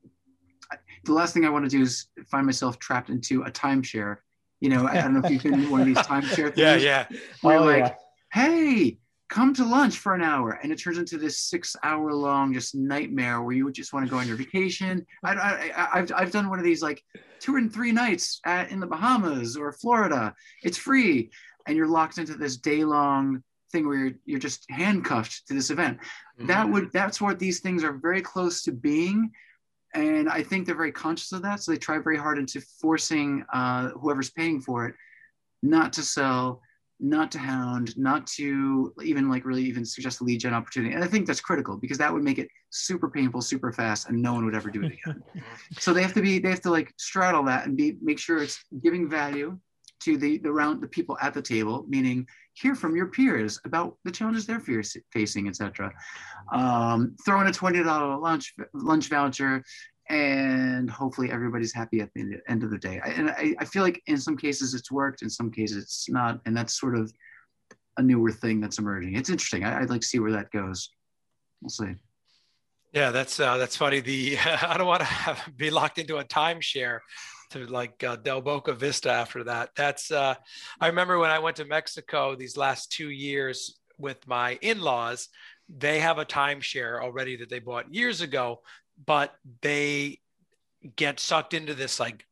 [1.04, 4.16] the last thing I want to do is find myself trapped into a timeshare.
[4.60, 6.58] You know, I don't know if you've been in one of these timeshare things.
[6.58, 7.06] Yeah, yeah.
[7.40, 7.94] Where oh, like, yeah
[8.32, 8.98] hey,
[9.28, 10.58] come to lunch for an hour.
[10.62, 14.10] And it turns into this six hour long just nightmare where you just want to
[14.10, 15.06] go on your vacation.
[15.22, 17.02] I, have I've done one of these like
[17.38, 20.34] two and three nights at, in the Bahamas or Florida.
[20.62, 21.30] It's free.
[21.66, 25.70] And you're locked into this day long thing where you're, you're just handcuffed to this
[25.70, 25.98] event.
[25.98, 26.46] Mm-hmm.
[26.46, 29.30] That would, that's what these things are very close to being.
[29.94, 31.62] And I think they're very conscious of that.
[31.62, 34.94] So they try very hard into forcing uh, whoever's paying for it
[35.62, 36.62] not to sell
[37.00, 40.94] not to hound, not to even like really even suggest a lead gen opportunity.
[40.94, 44.20] And I think that's critical because that would make it super painful, super fast, and
[44.20, 45.22] no one would ever do it again.
[45.78, 48.42] so they have to be, they have to like straddle that and be make sure
[48.42, 49.58] it's giving value
[50.00, 52.26] to the the round the people at the table, meaning
[52.60, 54.62] hear from your peers about the challenges they're
[55.12, 55.92] facing, etc.
[56.52, 59.62] Um, throw in a twenty dollar lunch lunch voucher
[60.10, 63.00] and hopefully everybody's happy at the end of the day.
[63.04, 66.10] I, and I, I, feel like in some cases it's worked, in some cases it's
[66.10, 67.12] not, and that's sort of
[67.96, 69.14] a newer thing that's emerging.
[69.14, 69.64] It's interesting.
[69.64, 70.90] I, would like to see where that goes.
[71.62, 71.94] We'll see.
[72.92, 74.00] Yeah, that's uh, that's funny.
[74.00, 76.98] The I don't want to be locked into a timeshare
[77.50, 79.70] to like uh, Del Boca Vista after that.
[79.76, 80.34] That's uh,
[80.80, 85.28] I remember when I went to Mexico these last two years with my in-laws.
[85.68, 88.60] They have a timeshare already that they bought years ago
[89.06, 90.18] but they
[90.96, 92.24] get sucked into this like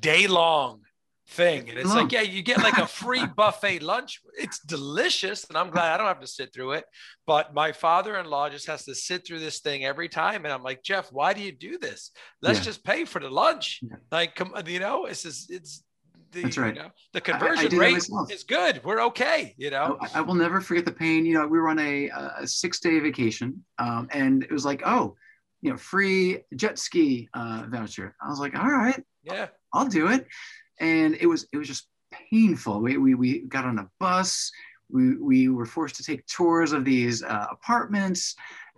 [0.00, 0.80] day long
[1.28, 1.68] thing.
[1.70, 4.20] And it's like, yeah, you get like a free buffet lunch.
[4.38, 5.44] It's delicious.
[5.48, 6.84] And I'm glad I don't have to sit through it.
[7.26, 10.44] But my father in law just has to sit through this thing every time.
[10.44, 12.10] And I'm like, Jeff, why do you do this?
[12.42, 12.64] Let's yeah.
[12.64, 13.80] just pay for the lunch.
[13.82, 13.96] Yeah.
[14.10, 15.82] Like, come, you know, it's just, it's,
[16.32, 16.74] the, That's right.
[16.74, 18.82] You know, the conversion I, I rate is good.
[18.84, 19.54] We're okay.
[19.56, 21.24] You know, I, I, will never forget the pain.
[21.24, 22.08] You know, we were on a,
[22.40, 25.14] a six day vacation um, and it was like, oh,
[25.62, 28.14] you know, free jet ski uh, voucher.
[28.20, 30.26] I was like, all right, yeah, I'll do it.
[30.80, 31.88] And it was it was just
[32.30, 32.80] painful.
[32.80, 34.50] We we, we got on a bus.
[34.90, 38.34] We, we were forced to take tours of these uh, apartments.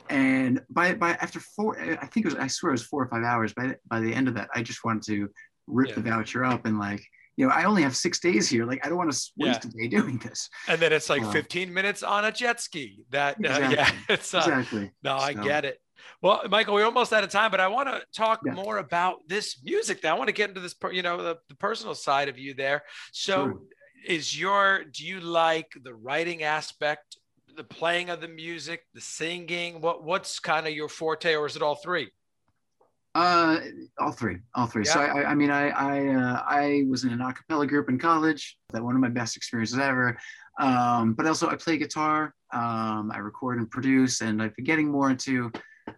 [0.08, 3.08] And by by after four, I think it was I swear it was four or
[3.08, 3.52] five hours.
[3.54, 5.28] By by the end of that, I just wanted to
[5.66, 5.94] rip yeah.
[5.96, 7.02] the voucher up and like
[7.36, 8.64] you know, I only have six days here.
[8.64, 9.70] Like, I don't want to waste yeah.
[9.70, 10.48] a day doing this.
[10.68, 13.04] And then it's like uh, 15 minutes on a jet ski.
[13.10, 13.66] That, exactly.
[13.66, 14.90] uh, yeah, it's uh, exactly.
[15.02, 15.80] No, I get it.
[16.22, 18.52] Well, Michael, we're almost out of time, but I want to talk yeah.
[18.52, 20.02] more about this music.
[20.02, 22.54] Now, I want to get into this, you know, the, the personal side of you
[22.54, 22.82] there.
[23.12, 23.60] So,
[24.06, 27.16] is your do you like the writing aspect,
[27.56, 29.80] the playing of the music, the singing?
[29.80, 32.10] What what's kind of your forte, or is it all three?
[33.16, 33.60] Uh,
[33.98, 34.84] all three, all three.
[34.84, 34.92] Yeah.
[34.92, 37.98] So I, I mean, I I uh, I was in an a cappella group in
[37.98, 38.58] college.
[38.72, 40.18] That one of my best experiences ever.
[40.58, 42.34] Um, but also I play guitar.
[42.52, 45.50] Um, I record and produce, and I've been getting more into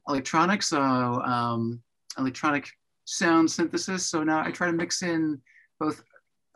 [0.09, 1.81] electronics, so um,
[2.19, 2.69] electronic
[3.05, 4.07] sound synthesis.
[4.07, 5.41] So now I try to mix in
[5.79, 6.03] both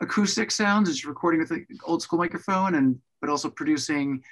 [0.00, 4.22] acoustic sounds, just recording with an old school microphone, and but also producing,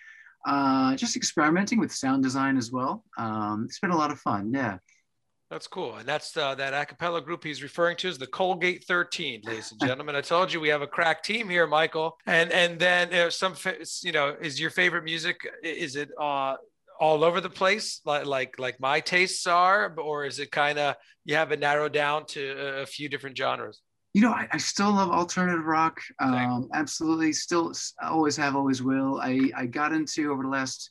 [0.47, 3.05] uh, just experimenting with sound design as well.
[3.17, 4.53] Um, it's been a lot of fun.
[4.53, 4.79] Yeah.
[5.51, 5.97] That's cool.
[5.97, 9.73] And that's uh, that a cappella group he's referring to is the Colgate 13, ladies
[9.73, 10.15] and gentlemen.
[10.15, 12.17] I told you we have a crack team here, Michael.
[12.25, 13.57] And and then uh, some,
[14.03, 16.55] you know, is your favorite music, is it uh,
[17.01, 20.95] all over the place like like like my tastes are or is it kind of
[21.25, 22.51] you have it narrowed down to
[22.83, 23.81] a few different genres?
[24.13, 25.99] You know I, I still love alternative rock.
[26.19, 27.33] Um, absolutely.
[27.33, 27.73] Still
[28.03, 29.19] always have always will.
[29.21, 30.91] I i got into over the last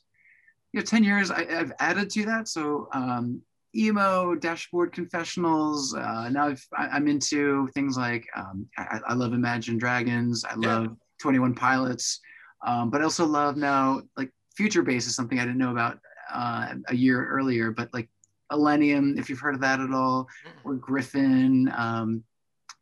[0.72, 2.48] you know 10 years I, have added to that.
[2.48, 3.40] So um,
[3.76, 9.32] emo dashboard confessionals uh, now I've, I, am into things like um, I, I, love
[9.32, 10.44] imagine dragons.
[10.44, 10.94] I love yeah.
[11.22, 12.20] 21 pilots.
[12.66, 14.30] Um, but i also love now like
[14.60, 15.98] future bass is something I didn't know about
[16.30, 18.10] uh, a year earlier, but like
[18.52, 20.28] Illenium, if you've heard of that at all,
[20.64, 21.74] or Gryffin.
[21.78, 22.22] Um,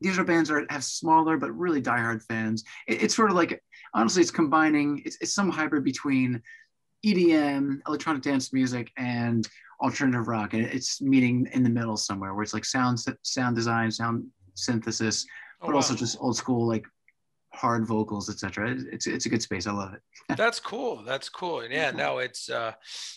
[0.00, 2.64] these are bands that have smaller but really diehard fans.
[2.88, 3.62] It, it's sort of like,
[3.94, 6.42] honestly, it's combining, it's, it's some hybrid between
[7.06, 9.48] EDM, electronic dance music, and
[9.80, 10.54] alternative rock.
[10.54, 15.24] And it's meeting in the middle somewhere where it's like sound, sound design, sound synthesis,
[15.60, 15.76] oh, but oh, wow.
[15.76, 16.84] also just old school like
[17.58, 18.76] hard vocals, etc.
[18.92, 19.66] It's it's a good space.
[19.66, 20.00] I love it.
[20.36, 21.02] That's cool.
[21.02, 21.60] That's cool.
[21.60, 22.72] And yeah, no, it's uh,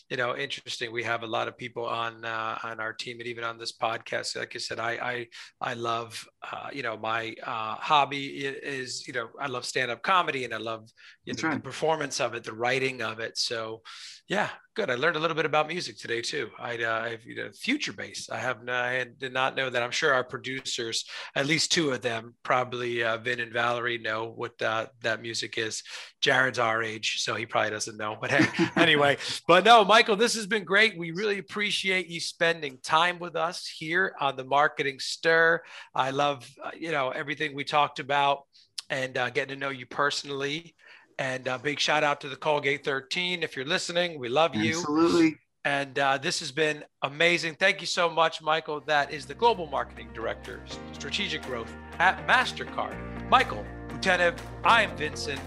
[0.09, 0.91] you know interesting.
[0.91, 3.71] We have a lot of people on uh, on our team, and even on this
[3.71, 4.35] podcast.
[4.35, 5.27] Like I said, I I
[5.61, 10.01] I love uh, you know my uh, hobby is you know I love stand up
[10.01, 10.89] comedy, and I love
[11.25, 11.55] you know, right.
[11.55, 13.37] the performance of it, the writing of it.
[13.37, 13.81] So
[14.27, 14.89] yeah, good.
[14.89, 16.49] I learned a little bit about music today too.
[16.57, 18.29] I, uh, I've you know, future bass.
[18.29, 19.83] I have no, I did not know that.
[19.83, 21.05] I'm sure our producers,
[21.35, 25.57] at least two of them, probably uh, Vin and Valerie, know what that that music
[25.57, 25.83] is.
[26.21, 28.17] Jared's our age, so he probably doesn't know.
[28.19, 29.17] But hey, anyway,
[29.47, 30.97] but no, Michael, this has been great.
[30.97, 35.61] We really appreciate you spending time with us here on the Marketing Stir.
[35.93, 38.43] I love uh, you know everything we talked about
[38.89, 40.75] and uh, getting to know you personally.
[41.21, 43.43] And a uh, big shout out to the Colgate 13.
[43.43, 44.79] If you're listening, we love you.
[44.79, 45.37] Absolutely.
[45.63, 47.57] And uh, this has been amazing.
[47.59, 48.81] Thank you so much, Michael.
[48.87, 50.63] That is the Global Marketing Director,
[50.93, 53.29] Strategic Growth at MasterCard.
[53.29, 55.39] Michael Bouteneff, I'm Vincent.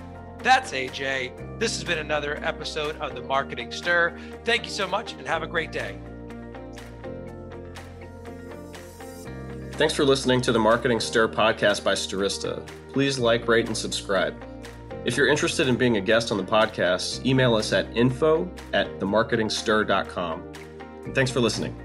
[0.45, 1.59] That's Ajay.
[1.59, 4.17] This has been another episode of the Marketing Stir.
[4.45, 5.99] Thank you so much and have a great day.
[9.73, 12.65] Thanks for listening to the Marketing Stir podcast by Stirista.
[12.93, 14.41] Please like, rate, and subscribe.
[15.05, 18.87] If you're interested in being a guest on the podcast, email us at info at
[18.99, 20.53] themarketingstir.com.
[21.05, 21.77] And thanks for listening.